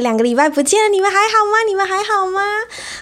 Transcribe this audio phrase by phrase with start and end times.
[0.00, 1.62] 两个礼拜不见了，你们还好吗？
[1.66, 2.40] 你们还好吗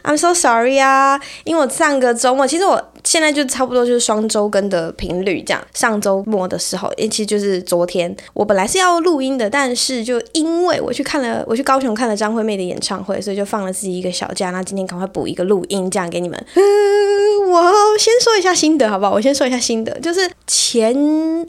[0.03, 2.93] ？I'm so sorry 啊，因为我上个周末，其实我。
[3.17, 5.67] 现在就差不多就是双周更的频率这样。
[5.73, 14.51] 上周末的时候，诶，其实就是昨天，我本来是要录音的，但是就因为我去看了，我去高雄看了张惠妹的演唱会，所以就放了自己一个小假。
[14.51, 16.39] 那今天赶快补一个录音，这样给你们。
[16.57, 17.63] 嗯，我
[17.99, 19.13] 先说一下心得好不好？
[19.13, 20.95] 我先说一下心得，就是前，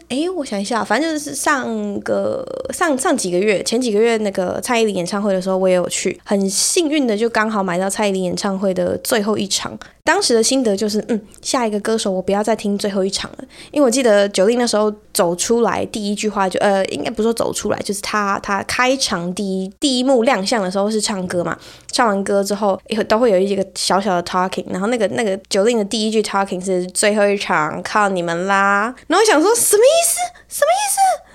[0.08, 9.78] 哎，我想一下，反正就是上个上上几个月，前几个月那个蔡依林演唱会的时候，我也有去，很幸运的就刚好买到蔡依林演唱会的最后一场。
[10.06, 13.38] 当时的心得就是，嗯，下下一个歌手我不要再听最后一场了，
[13.72, 21.58] 因为我记得九令那时候走出来第一句话就，呃，应该不是说走出来，就是他他开场第一第一幕亮相的时候是唱歌嘛，
[21.92, 30.20] 唱完歌之后都会有一个小小的 talking，然后那个那个九令的第一句 talking 是最后一场靠你们啦，然后想说什么意思？
[30.48, 31.27] 什么意思？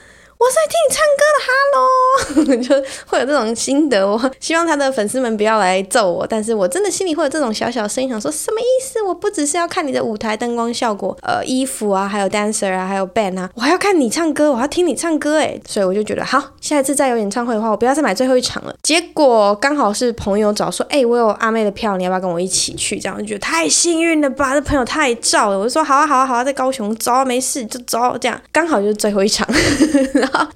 [0.42, 2.74] 我是来听你唱歌的，哈喽，就
[3.06, 4.04] 会有这种心得。
[4.04, 9.00] 我希望他的粉丝们不要来揍我，但是我真的心里会有这种小小声音，想说什么意思？
[9.02, 18.74] 我不只是要看你的舞台灯光效果，呃，衣服啊，还有 dancer 啊，还有 band 啊，我还要看你唱歌，我要听你唱歌，哎，所以我就觉得好，下一次再有演唱会的话，我不要再买最后一场了。
[18.82, 22.98] 结果刚好是朋友找说，哎，我有阿妹的票，你要不要跟我一起去？
[22.98, 25.56] 这样就觉得太幸运了吧，这朋友太照了。
[25.56, 29.46] 我就说好啊，好啊，好啊，在高雄走啊，没事就走，这样刚好就是最后一场。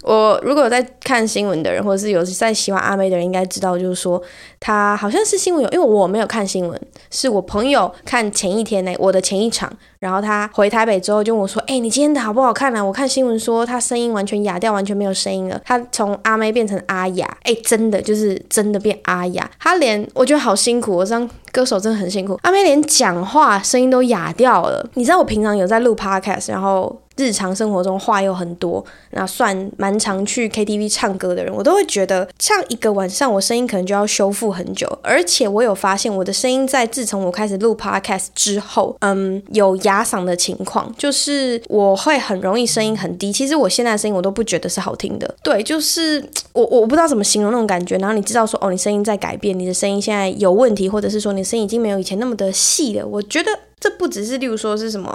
[0.03, 4.23] 我如果有在看新闻的人，或者是有在喜欢阿妹的人，应该知道，就是说
[4.67, 12.83] 他好像是新闻有，因为我没有看新闻，是我朋友看前一天呢，我的前一场，然后他回台北之后就问我说：“哎、你今天的好不好看啊？
[12.83, 24.85] 我看新闻说他声音完全哑掉，完全没有声音了，他从阿妹变成阿雅，哎、真的就是真的变阿雅，他连我觉得好辛苦，我这样歌手真的很辛苦，阿妹连讲话声音都哑掉了。
[24.95, 27.01] 你知道我平常有在录 podcast，然后。
[27.19, 34.89] 日常生活中话又很多，那算蛮常去 KTV 唱歌的人，我都会觉得唱一个晚上，我声音可能就要修复很久。
[35.03, 43.31] 而且我有发现，我的声音在自从我开始录 Podcast 之后，嗯，有哑嗓的情况，就是我会很容易声音很低。
[43.31, 46.25] 其实我现在的声音我都不觉得是好听的，对，就是
[46.55, 47.99] 我我不知道怎么形容那种感觉。
[47.99, 53.07] 然后你知道说，哦，你声音在改变，你的声音现在有问题，或者是说你声音已经没有以前那么的细了。
[53.07, 53.51] 我觉得
[53.81, 55.11] 这不只是，例如说是什么。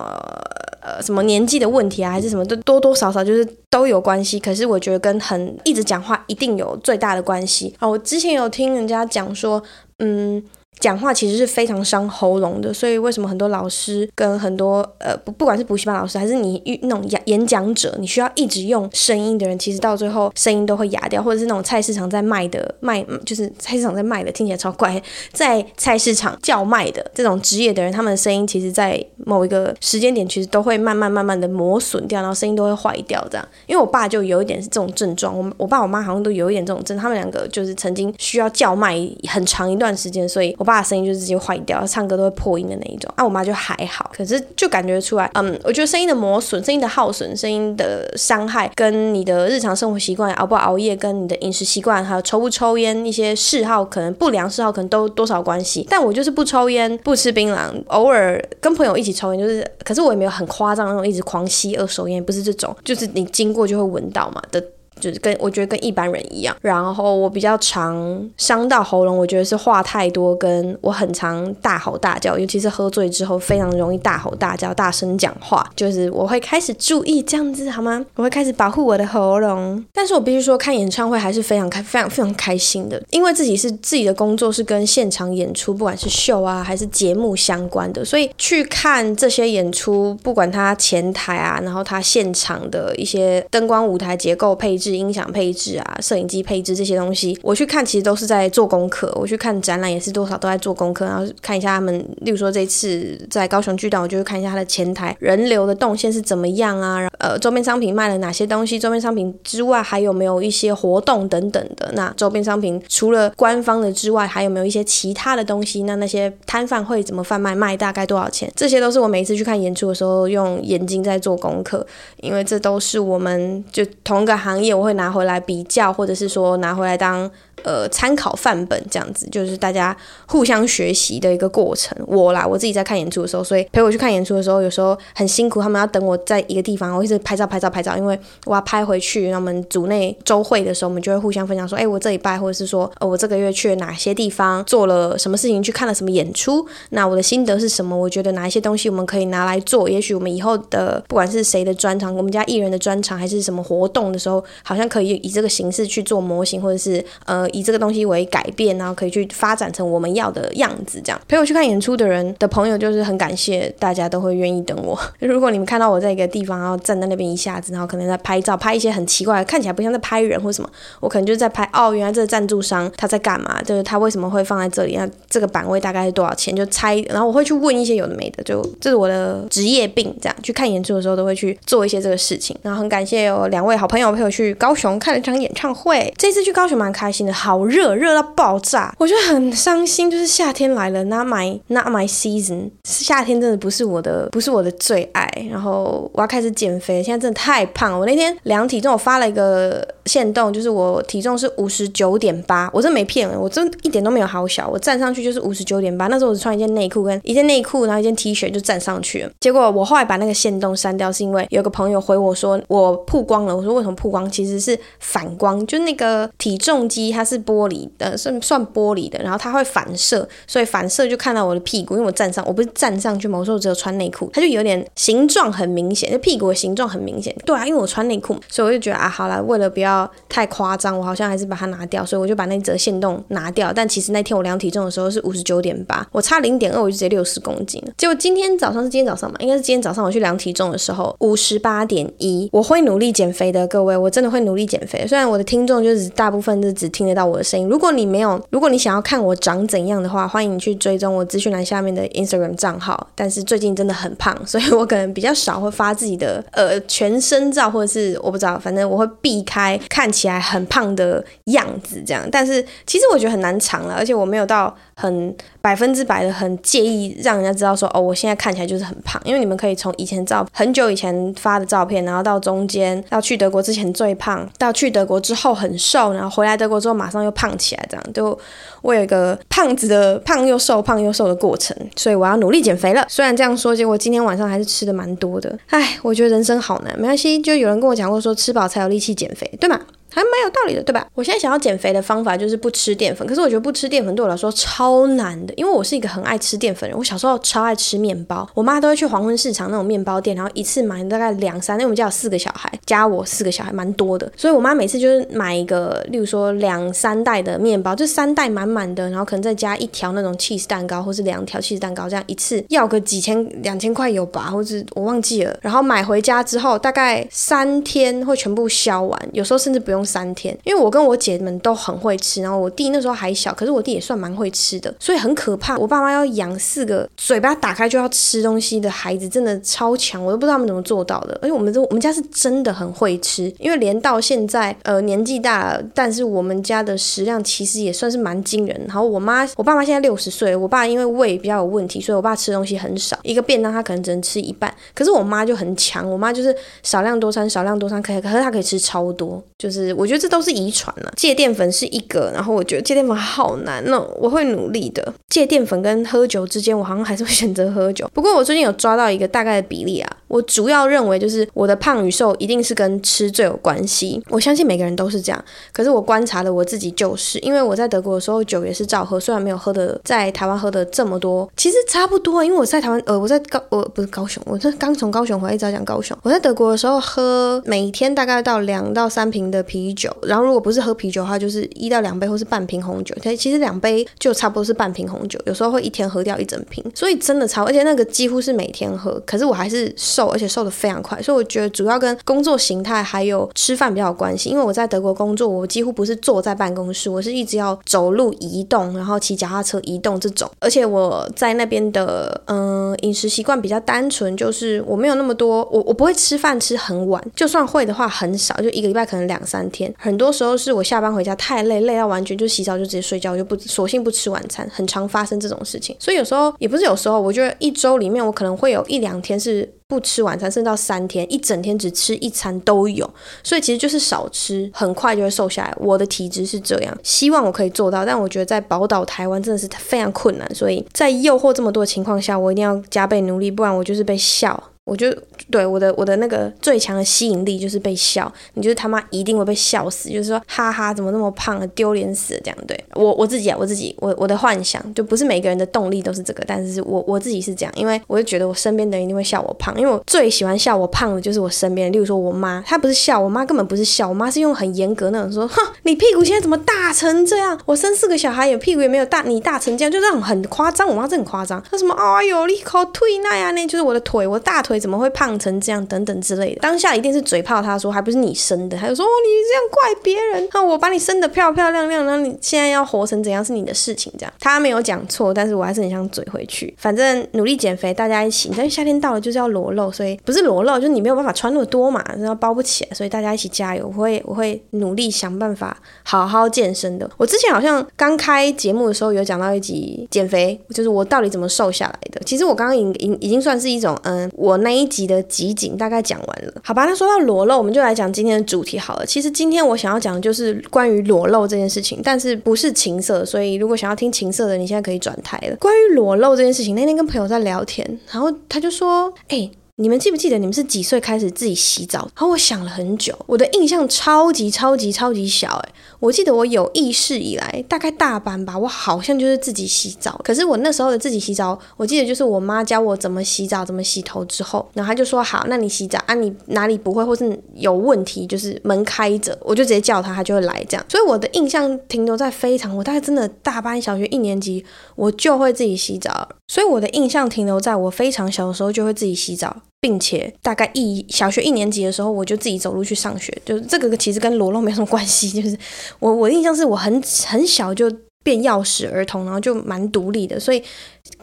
[0.83, 4.39] 呃，什么年纪的问题啊，还是什么，都多多少少就是都有关系。
[4.39, 7.87] 可是我觉得跟很一直讲话一定有最大的关系啊。
[7.87, 9.61] 我之前有听人家讲说，
[9.99, 10.43] 嗯。
[10.81, 33.47] 讲话其实是非常伤喉咙的，所以为什么很多老师跟很多呃不不管是补习班老师还是你那种演演讲者，你需要一直用声音的人，其实到最后声音都会哑掉，或者是那种菜市场在卖的卖，就是菜市场在卖的听起来超怪，在菜市场叫卖的这种职业的人，他们的声音其实在某一个时间点其实都会慢慢慢慢的磨损掉，然后声音都会坏掉这样。
[33.67, 40.70] 因为我爸就有一点是这种症状，我我爸我妈好像都有一点这种症，他们两个就是曾经需要叫卖很长一段时间，所以我爸。
[40.71, 43.11] 爸声音就直接坏掉，唱歌都会破音的那一种。
[43.17, 55.85] 啊，我妈就还好，可是就感觉出来，嗯，我觉得声音的磨损、声音的耗损、声音的伤害，跟你的日常生活习惯，熬不熬夜，跟你的饮食习惯，还有抽不抽烟，一些嗜好，可能不良嗜好，可能都多少关系。
[55.89, 64.63] 但我就是不抽烟，不吃槟榔，偶尔跟朋友一起抽烟，就是，可是我也没有很夸张那种一直狂吸二手烟，不是这种，就是你经过就会闻到嘛的。
[65.01, 78.05] 就是跟我觉得跟一般人一样，然后我比较常伤到喉咙，我觉得是话太多，跟我很常大吼大叫，尤其是喝醉之后非常容易大吼大叫、大声讲话，就是我会开始注意这样子好吗？
[78.15, 79.83] 我会开始保护我的喉咙。
[79.91, 94.90] 但是我必须说，看演唱会还是非常开、非常非常开心的，因为自己是自己的工作是跟现场演出，不管是秀啊还是节目相关的，所以去看这些演出，不管它前台啊，然后它现场的一些灯光、舞台结构配置。
[94.95, 99.11] 音响配置啊，摄影机配置这些东西，我去看其实都是在做功课。
[99.15, 111.91] 我去看展览也是多少都在做功课，然后看一下他们，例如说这次在高雄巨蛋，我就会看一下它的前台人流的动线是怎么样啊，呃，周边商品卖了哪些东西，周边商品之外还有没有一些活动等等的。
[111.93, 115.83] 那周边商品除了官方的之外，还有没有一些其他的东西？
[115.83, 118.51] 那那些摊贩会怎么贩卖，卖大概多少钱？
[118.55, 121.85] 这些都是我每一次去看演出的时候用眼睛在做功课，
[122.21, 124.73] 因为这都是我们就同一个行业。
[124.81, 127.29] 我会拿回来比较，或者是说拿回来当。
[127.63, 129.95] 呃，参考范本这样子，就是大家
[130.27, 131.97] 互相学习的一个过程。
[132.07, 139.29] 我啦，我自己在看演出的时候，所以陪我去看演出的时候，有时候很辛苦，他们要等我在一个地方，我一直拍照、拍照、拍照，因为我要拍回去。
[139.29, 147.95] 那我们组内周会的时候，我们就会互相分享说，哎，我这礼拜，或者是说，呃，我这个月去了哪些地方，做了什么事情，去看了什么演出，那我的心得是什么？
[147.95, 149.87] 我觉得哪一些东西我们可以拿来做？
[149.87, 157.47] 也许我们以后的不管是谁的专场，我们家艺人的专场，还是什么活动的时候，好像可以以这个形式去做模型，或者是呃。
[157.51, 161.01] 以这个东西为改变，然后可以去发展成我们要的样子。
[161.03, 164.99] 这样陪我去看演出的人的朋友，就是很感谢大家都会愿意等我。
[165.19, 170.69] 如果你们看到我在一个地方，然后站在那边一下子，然后可能在拍照，拍一些很奇怪，看起来不像在拍人或什么，
[170.99, 173.61] 我可能就是在拍哦，原来这个赞助商他在干嘛？
[173.63, 174.95] 就是他为什么会放在这里？
[174.95, 176.55] 那这个版位大概是多少钱？
[176.55, 180.13] 就猜，然后我会去问一些有的没的，就这是我的职业病。
[180.21, 182.55] 这样去看演出的时候，都会去做一些这个事情。
[182.61, 186.13] 然后很感谢有两位好朋友陪我去高雄看了一场演唱会。
[186.17, 188.93] 这次去高雄蛮开心的，好热，热到爆炸。
[188.99, 192.69] 我觉得很伤心，就是夏天来了，Not my Not my season。
[192.83, 195.27] 夏天真的不是我的，不是我的最爱。
[195.49, 197.97] 然后我要开始减肥，现在真的太胖了。
[197.97, 206.07] 我那天量体重，我发了一个限动，就是我体重是五十九点八，我真没骗人，我真一点都没有好小，我站上去就是五十九点八。
[206.07, 209.29] 那时候我只穿一件内裤跟一件内裤，然后一件 T 恤就站上去了。
[209.39, 213.55] 结果我后来把那个限动删掉，是因为有个朋友回我说我曝光了。
[213.55, 214.29] 我说为什么曝光？
[214.31, 227.35] 其实是反光，就那个体重机它是玻璃的，算算玻璃的，然后它会反射，所以反射就看到我的屁股，因为我站上，我不是站上去嘛，我说我只有穿内裤，它就有点形状很明显，就屁股的形状很明显。
[227.45, 233.71] 对啊，因为我穿内裤，所以我就觉得啊，好了，为了不要太夸张，我好像还是把它拿掉，所以我就把那则限动拿掉。
[233.73, 237.93] 但其实那天我量体重的时候是五十九点八，我差零点二我就直接六十公斤了。
[237.97, 245.05] 结果今天早上是今天早上嘛，应该是今天早上我去量体重的时候五十八点一，我会努力减肥的，各位，我真的会努力减肥。
[245.07, 253.09] 虽然我的听众就是大部分是只听得到我的声音，如果你没有，如果你想要看我长怎样的话，欢迎你去追踪我资讯栏下面的 Instagram 账号。
[253.15, 262.27] 但是最近真的很胖， 所以我可能比较少会发自己的呃全身照，或者是我不知道，反正我会避开看起来很胖的样子这样。
[262.31, 278.37] 但是其实我觉得很难藏了，而且我没有到很百分之百的很介意让人家知道说哦，我现在看起来就是很胖，因为你们可以从以前照很久以前发的照片，然后到中间到去德国之前最胖，到去德国之后很瘦，然后回来德国之后马上又胖起来，这样就
[278.81, 283.03] 我有一个胖子的胖又瘦胖又瘦的过程，所以我要努力减肥了。
[283.09, 289.70] 虽然这样说，结果今天晚上还是吃的蛮多的，唉，我觉得人生好难，没关系，就有人跟我讲过说吃饱才有力气减肥，对？
[290.13, 291.07] 还蛮有道理的，对吧？
[291.15, 296.97] 我现在想要减肥的方法就是不吃淀粉，可是我觉得不吃淀粉对我来说超难的，因为我是一个很爱吃淀粉的人。
[296.97, 315.57] 我小时候超爱吃面包，我妈都会去黄昏市场那种面包店，然后一次买大概两三，因为我们家有四个小孩，加我四个小孩蛮多的，所以我妈每次就是买一个，例如说两三袋的面包，就三袋满满的，然后可能再加一条那种 cheese 蛋糕，或是两条 cheese 蛋糕，这样一次要个几千两千块有吧，或是我忘记了。
[315.61, 320.00] 然后买回家之后，大概三天会全部消完，有时候甚至不用。
[320.05, 325.77] 三天，因为我跟我姐们都很会吃，然后我弟那时候还小，可是我弟也算蛮会吃的，所以很可怕。
[325.77, 331.37] 我爸妈要养四个嘴巴打开就要吃东西的孩子，真的超强，我都不知道他们怎么做到的。
[331.41, 338.79] 而且我们这我们家是真的很会吃，因为连到现在呃年纪大了，但是我们家的食量其实也算是蛮惊人。
[338.87, 344.73] 然后我妈我爸妈现在六十岁，我爸因为胃比较有问题，所以我爸吃东西很少，一个便当他可能只能吃一半。
[344.93, 349.90] 可是我妈就很强，我妈就是少量多餐，少量多餐可以，可是她可以吃超多，就是。
[349.93, 351.11] 我觉得这都是遗传了。
[351.15, 355.13] 戒淀粉是一个，然后我觉得戒淀粉好难哦，我会努力的。
[355.29, 358.09] 戒淀粉跟喝酒之间，我好像还是会选择喝酒。
[358.13, 364.21] 不过我最近有抓到一个大概的比例啊，我主要认为就是我的胖与瘦一定是跟吃最有关系。
[364.29, 372.43] 我相信每个人都是这样，可是我观察了我自己就是，因为我在德国的时候酒也是照喝，虽然没有喝的在台湾喝的这么多，其实差不多。
[372.43, 376.17] 因为我在台湾，呃，我在高，我不是高雄，我这刚从高雄回来，一直在讲高雄。
[376.23, 383.15] 我在德国的时候喝每天大概到两到三瓶的啤啤酒，然后如果不是喝啤酒的话，就是一到两杯或是半瓶红酒。
[383.35, 389.21] 其实两杯就差不多是半瓶红酒，有时候会一天喝掉一整瓶，所以真的超，而且那个几乎是每天喝。
[389.25, 394.49] 可是我还是瘦，而且瘦的非常快，所以我觉得主要跟工作形态还有吃饭比较有关系。
[394.49, 400.49] 因为我在德国工作，我几乎不是坐在办公室，我是一直要走路移动，然后骑脚踏车移动这种。
[400.59, 409.93] 而且我在那边的嗯饮食习惯比较单纯，就是我没有那么多，我我不会吃饭吃很晚，就算会的话很少，就一个礼拜可能两三天。
[409.97, 415.95] 很多时候是我下班回家太累，累到完全就洗澡就直接睡觉，我就不索性不吃晚餐，很常发生这种事情。
[415.99, 423.07] 所以有时候也不是有时候，我觉得一周里面我可能会有一两天是不吃晚餐，甚至到三天，一整天只吃一餐都有。
[423.43, 425.75] 所以其实就是少吃，很快就会瘦下来。
[425.77, 430.55] 我的体质是这样，希望我可以做到，但我觉得在宝岛台湾真的是非常困难。
[430.55, 434.63] 所以在诱惑这么多的情况下，我一定要加倍努力，不然我就是被笑。
[434.83, 435.15] 我就
[435.51, 442.57] 对我的我的那个最强的吸引力就是被笑，你就是他妈一定会被笑死，就是说哈哈怎么那么胖啊，丢脸死这样。
[442.67, 457.59] 对我我自己啊，我自己我我的幻想就不是每个人的动力都是这个，但是我我自己是这样，因为我就觉得我身边的人一定会笑我胖，因为我最喜欢笑我胖的就是我身边，例如说我妈，她不是笑我妈根本不是笑，我妈是用很严格那种说，哼，你屁股现在怎么大成这样？
[457.65, 463.65] 我生四个小孩，也屁股也没有大，你大成这样，就这种很夸张，我妈真很夸张，她什么哎呦你口退那样呢？
[463.65, 465.83] 就是我的腿，我大腿怎么会胖成这样？
[465.87, 476.73] 等等之类的，当下一定是嘴炮，她说还不是你生的，他就说，你这样怪别人，那我把你生得漂漂亮亮，然后你现在要活成怎样是你的事情，这样他没有讲错，但是我还是很想嘴回去。
[476.77, 478.51] 反正努力减肥，大家一起。
[478.55, 483.85] 但是夏天到了就是要裸裸露，所以不是裸露，就是你没有办法穿那么多嘛，然后包不起来，所以大家一起加油。
[483.87, 487.09] 我会我会努力想办法好好健身的。
[487.17, 492.21] 我之前好像刚开节目的时候有讲到一集减肥，就是我到底怎么瘦下来的。
[492.25, 495.71] 其实我刚刚已已已经算是一种嗯，我那一集的集锦。
[495.81, 496.85] 大概讲完了，好吧。
[496.85, 499.05] 那说到裸露，我们就来讲今天的主题好了。
[499.05, 505.55] 其实今天我想要讲的就是关于裸露这件事情，但是不是情色，所以如果想要听情色的，你现在可以转台了。
[505.55, 511.99] 关于裸露这件事情，那天跟朋友在聊天，然后他就说：“哎、”你们记不记得你们是几岁开始自己洗澡？
[511.99, 520.19] 然后我想了很久，我的印象超级超级超级小诶，我记得我有意识以来，大概大班吧，我好像就是自己洗澡。
[520.23, 534.63] 可是我那时候的自己洗澡，我记得就是我妈教我怎么洗澡、怎么洗头之后，然后她就说：“好，那你洗澡啊，你哪里不会或是有问题，就是门开着，我就直接叫她，她就会来这样。”所以我的印象停留在非常，我大概真的大班小学一年级，
[534.95, 536.29] 我就会自己洗澡。
[536.51, 539.55] 所以我的印象停留在我非常小的时候就会自己洗澡。
[539.83, 545.27] 并且大概一小学一年级的时候，我就自己走路去上学，就是这个其实跟裸露没什么关系。
[545.41, 545.57] 就是
[545.97, 550.63] 我我印象是我很很小就变钥匙儿童，然后就蛮独立的，所以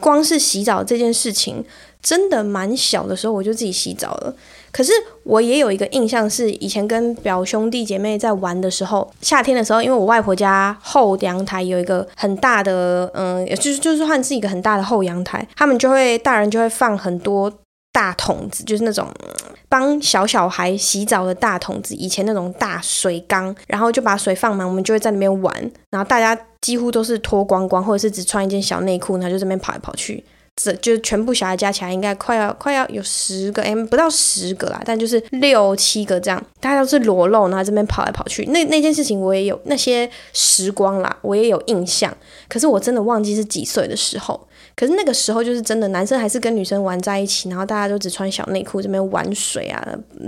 [0.01, 1.63] 光是洗澡这件事情，
[2.01, 4.35] 真的蛮小的时候我就自己洗澡了。
[4.71, 4.91] 可是
[5.23, 17.51] 我也有一个印象是，以前跟表兄弟姐妹在玩的时候，夏天的时候，因为我外婆家后阳台有一个很大的，嗯，就是就是算是一个很大的后阳台，他们就会大人就会放很多。
[17.91, 19.07] 大桶子就是那种
[19.67, 25.71] 帮小小孩洗澡的大桶子，以前那种大水缸，然后就把水放满，我们就会在那边玩。
[25.89, 30.23] 然后大家几乎都是脱光光，或者是只穿一件小内裤，然后就这边跑来跑去。
[30.61, 38.43] 这就全部小孩加起来应该快要快要有十个，哎，不到十个啦，但就是六七个这样，大家都是裸露，然后这边跑来跑去。
[38.47, 42.13] 那那件事情我也有那些时光啦，我也有印象。
[42.49, 44.48] 可是我真的忘记是几岁的时候。
[44.79, 49.85] 可是那个时候就是真的，男生还是跟女生玩在一起，然后大家都只穿小内裤这边玩水啊，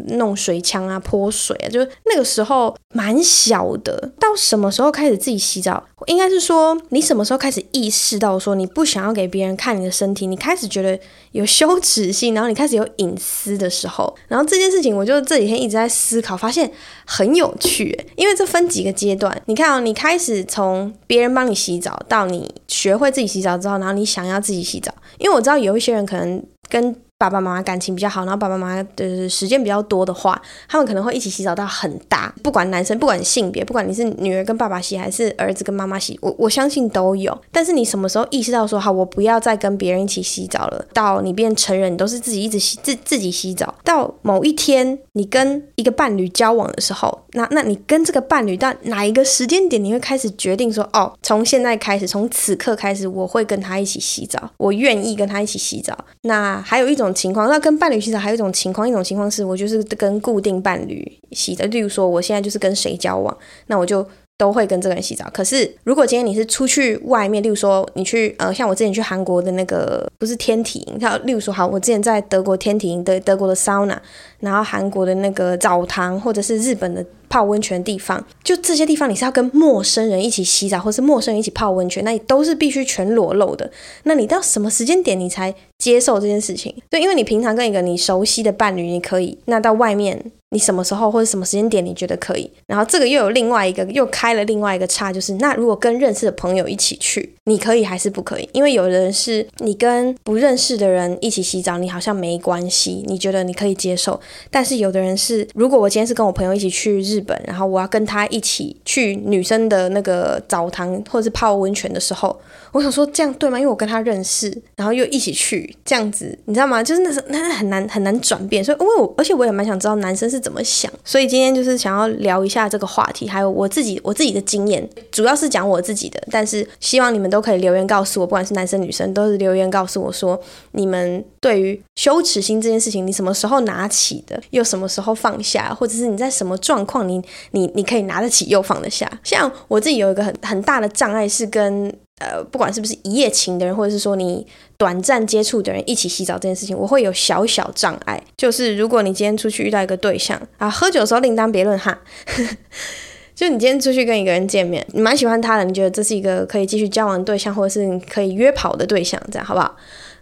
[0.10, 4.12] 弄水枪啊，泼水啊，就那个时候蛮小的。
[4.20, 5.82] 到什么时候开始自己洗澡？
[6.08, 11.00] 应该是说你什么时候开始意识到说你不想要给别人看你的身体，你开始觉得
[11.32, 14.14] 有羞耻心，然后你开始有隐私的时候。
[14.28, 16.70] 然后这件事情，我就这几天一直在思考，发现
[17.06, 19.42] 很有趣，因为这分几个阶段。
[19.46, 24.42] 你看哦，你开始从别人帮你洗澡到你学会自己洗澡之后，然后你想要。
[24.42, 37.40] 自己洗澡，因为我知道有一些人可能跟爸爸妈妈感情比较好，然后爸爸妈妈的时间比较多的话，他们可能会一起洗澡到很大，不管男生，不管性别，不管你是女儿跟爸爸洗，还是儿子跟妈妈洗，我我相信都有。
[37.52, 40.84] 但是你什么时候意识到说好，我不要再跟别人一起洗澡了？
[40.96, 43.76] 到你变成人，你都是自己一直洗自自己洗澡。
[43.84, 55.96] 到某一天，你跟一个伴侣交往的时候，那那你跟这个伴侣到哪一个时间点，你会开始决定说，哦，从现在开始，从此刻开始，我会跟他一起洗澡，我愿意跟他一起洗澡。
[56.24, 57.11] 那还有一种。
[57.14, 63.36] 情况，那跟伴侣洗澡还有一种情况，一种情况是我就是跟固定伴侣洗的，例如说我现在就是跟谁交往，
[63.68, 64.06] 那我就
[64.38, 65.26] 都会跟这个人洗澡。
[65.34, 74.02] 可是如果今天你是出去外面，例如说你去呃，像我之前去韩国的那个不是天体营，像例如说好，我之前在德国天体营的德国的桑拿，
[74.40, 77.06] 然后韩国的那个澡堂，或者是日本的。
[77.32, 83.72] 泡温泉的地方，就这些地方，你是要跟陌生人一起洗澡，或是陌生人一起泡温泉，那你都是必须全裸露的。
[84.04, 86.72] 那你到什么时间点你才接受这件事情？
[86.92, 90.32] 对，因为你平常跟一个你熟悉的伴侣，你可以，那到外面。
[90.54, 92.52] 你什么时候或者什么时间点你觉得可以？
[92.68, 98.50] 然后这个又有另外一个，又开了另外一个岔，就是那如果跟认识的朋友一起去，你可以还是不可以？
[98.52, 104.20] 因为有的人是你跟不认识的人一起洗澡，你好像没关系，你觉得你可以接受。
[104.50, 112.38] 但是有的人是，如果我今天是跟我朋友一起去日本，然后我要跟他一起去女生的那个澡堂或者是泡温泉的时候，
[112.74, 113.58] 我想说这样对吗？
[113.58, 116.84] 因为我跟他认识，然后又一起去这样子，你知道吗？
[116.84, 118.62] 就是那时候那很难很难转变。
[118.62, 120.41] 所以因为我而且我也蛮想知道男生是。
[120.42, 120.92] 怎么想。
[121.06, 130.38] 所以今天就是想要聊一下这个话题，还有我自己我自己的经验，主要是讲我自己的，但是希望你们都可以留言告诉我，不管是男生女生，都是留言告诉我说，
[130.72, 137.22] 你们对于羞耻心这件事情，你什么时候拿起的，又什么时候放下，或者是你在什么状况，你
[137.52, 139.10] 你你可以拿得起又放得下。
[139.24, 141.94] 像我自己有一个很很大的障碍是跟。
[142.22, 144.46] 呃，不管是不是一夜情的人，或者是说你
[144.78, 148.22] 短暂接触的人一起洗澡这件事情，我会有小小障碍。
[148.38, 152.00] 就是如果你今天出去遇到一个对象啊，喝酒的时候另当别论哈。
[153.34, 159.76] 就你今天出去跟一个人见面，你蛮喜欢他的，你觉得这是一个可以继续交往的对象，或者是你可以约跑的对象，这样好不好？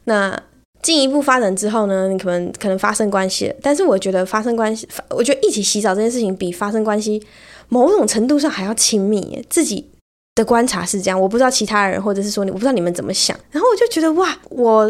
[0.06, 0.41] 那
[0.82, 3.53] 进一步发展之后呢，你可能可能发生关系。
[3.62, 7.22] 但是我觉得发生关系，我觉得一起洗澡这件事情比发生关系
[7.68, 9.89] 某种程度上还要亲密，自己。
[10.39, 13.38] 的观察是这样，我不知道其他人，或者是说你，我不知道你们怎么想。
[13.51, 14.89] 然后我就觉得哇，我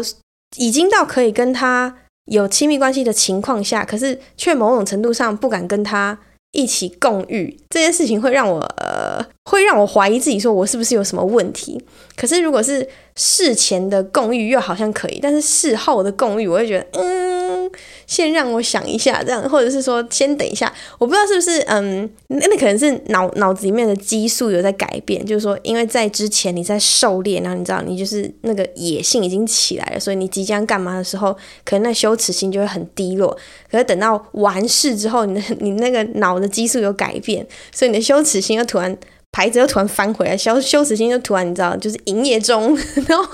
[0.56, 1.92] 已经到可以跟他
[2.26, 6.16] 有亲密关系的情况下，可是却某种程度上不敢跟他
[6.52, 11.84] 一起共浴，这件事情会让我呃，会让我怀疑自己，说我是不是有什么问题。
[12.16, 17.70] 可是如果是事前的共浴，又好像可以，但是事后的共浴，我会觉得嗯。
[18.10, 31.32] 先让我想一下，这样，或者是说先等一下，我不知道是不是，嗯，那可能是脑脑子里面的激素有在改变，就是说，因为在之前你在狩猎，然后你知道你就是那个野性已经起来了，所以你即将干嘛的时候，
[31.64, 33.30] 可能那羞耻心就会很低落。
[33.70, 38.98] 可是等到完事之后，你的你那个脑的激素有改变，所以你的羞耻心又突然
[39.30, 42.76] 牌子又突然翻回来，羞羞耻心又突然你知道就是营业中，
[43.06, 43.24] 然后。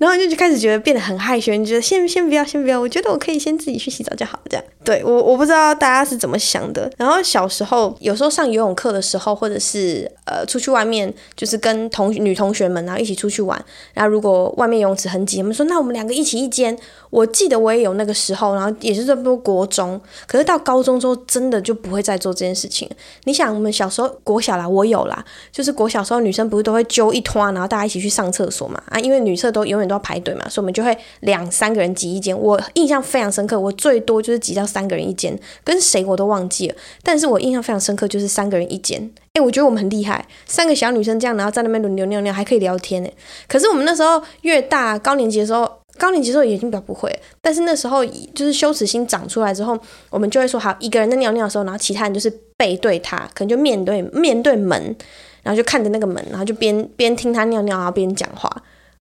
[0.00, 4.64] 然后就就开始觉得变得很害羞，你觉得先先不要，先不要，我觉得我可以先自己去洗澡就好，这样。
[4.82, 6.90] 对，我我不知道大家是怎么想的。
[6.96, 13.62] 然后小时候有时候上游泳课的时候，或者是呃出去外面，就是跟同女同学们然后一起出去玩。
[13.92, 16.74] 然后如果外面游泳池很挤，我们说那我们两个一起一间。
[17.10, 20.00] 我记得我也有那个时候，然后也是差不多国中。
[20.28, 22.88] 可是到高中之后，真的就不会再做这件事情。
[23.24, 28.80] 你想，我们小时候国小啦，我有啦，就是国小时候女生不是都会揪一团，然后大家一起去上厕所嘛？
[28.90, 32.38] 啊，因为女厕都永远都要排队嘛，所以我们就会两三个人挤一间。
[32.38, 36.74] 我印象非常深刻，我最多就是挤到三个人一间，跟谁我都忘记了。
[37.02, 39.10] 但是我印象非常深刻，就是三个人一间。
[39.34, 43.14] 诶，我觉得我们很厉害，三个小女生这样，然后在那边轮流尿尿，还可以聊天诶。
[43.48, 45.70] 可是我们那时候越大，高年级的时候。
[45.98, 54.96] 高年级的时候已经比较不会，但是那时候就是羞耻心长出来之后，我们就会说好，一个人在尿尿的时候，然后其他人就是背对他，可能就面对面对门，
[55.42, 58.50] 然后就看着那个门，然后就边边听他尿尿，然后边讲话。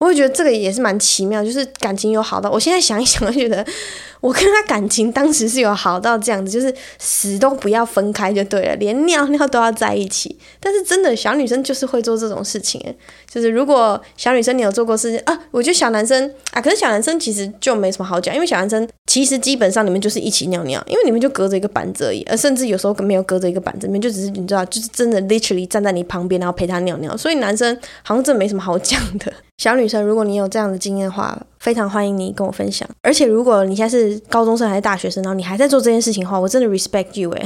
[0.00, 3.64] 我会觉得这个也是蛮奇妙，就是感情有好到，我现在想一想，我觉得
[4.22, 10.38] 我跟他感情当时是有好到这样子，就是死都不要分开就对了，连尿尿都要在一起。
[10.58, 12.82] 但是真的小女生就是会做这种事情，
[13.30, 29.30] 就是如果小女生你有做过事情啊，我觉得小男生啊，可是小男生其实就没什么好讲，因为小男生其实基本上你们就是一起尿尿，因为你们就隔着一个板子而已，而甚至有时候没有隔着一个板子，你们就只是你知道，就是真的 literally 站在你旁边，然后陪他尿尿，所以男生好像真的没什么好讲的。
[29.58, 32.88] 小女生，如果你有这样的经验的话，非常欢迎你跟我分享。
[33.02, 37.42] 而且，如果你现在是高中生还是大学生，然后你还在做这件事情的话，我真的 respect you 哎。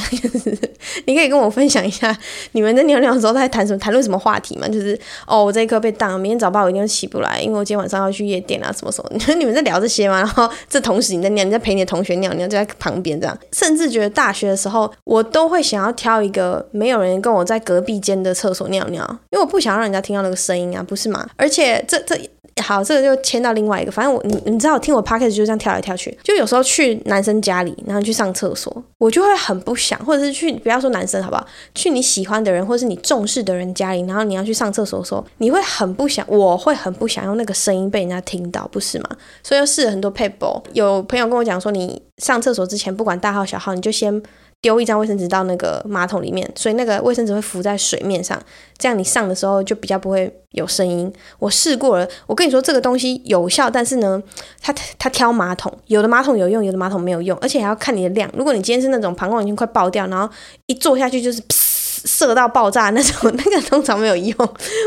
[1.06, 2.16] 你可以跟我分享一下，
[2.52, 4.68] 你们在尿尿的时候在谈什么，谈论什么话题吗？
[4.68, 9.10] 就是哦，我这一刻被当，明天早八我一定起不来，因为我今天晚上要去夜店啊，什么什么。
[9.12, 10.18] 你 说你们在聊这些吗？
[10.18, 13.36] 然后这同时你在尿，你在陪你的同学尿尿，就在旁边这样。
[13.52, 21.26] 甚至觉得大学的时候，我都会想要挑一个没有人跟我在隔壁间的厕所尿尿，因为我不想让人家听到那个声音啊，不是吗？
[21.36, 22.16] 而且这这。
[22.62, 23.90] 好，这个就牵到另外一个。
[23.90, 26.16] 反正我你你知道，我听我 podcast 就这样跳来跳去。
[26.22, 39.10] 就有时候去男生家里，然后去上厕所，我就会很不想，或者是去不要说男生好不好，去你喜欢的人或者是你重视的人家里，然后你要去上厕所的时候，你会很不想，我会很不想用那个声音被人家听到，不是吗？
[39.42, 40.62] 所以又试了很多 paper，。
[40.72, 44.22] 有朋友跟我讲说，你上厕所之前，不管大号小号，你就先。
[44.64, 48.42] 丢一张卫生纸到那个马桶里面，所以那个卫生纸会浮在水面上，
[48.78, 51.12] 这样你上的时候就比较不会有声音。
[51.38, 54.22] 我试过了，我跟你说这个东西有效，但是呢，
[54.62, 58.30] 它它挑马桶，有的马桶有用，有的马桶没有用，而且还要看你的量。
[58.34, 60.26] 如果你今天是那种膀胱已经快爆掉，然后
[60.64, 64.34] 一坐下去就是射到爆炸那种，那个通常没有用。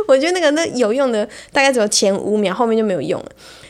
[0.07, 3.27] 我觉得那个那有用的大概只有前五秒，后面就没有用了。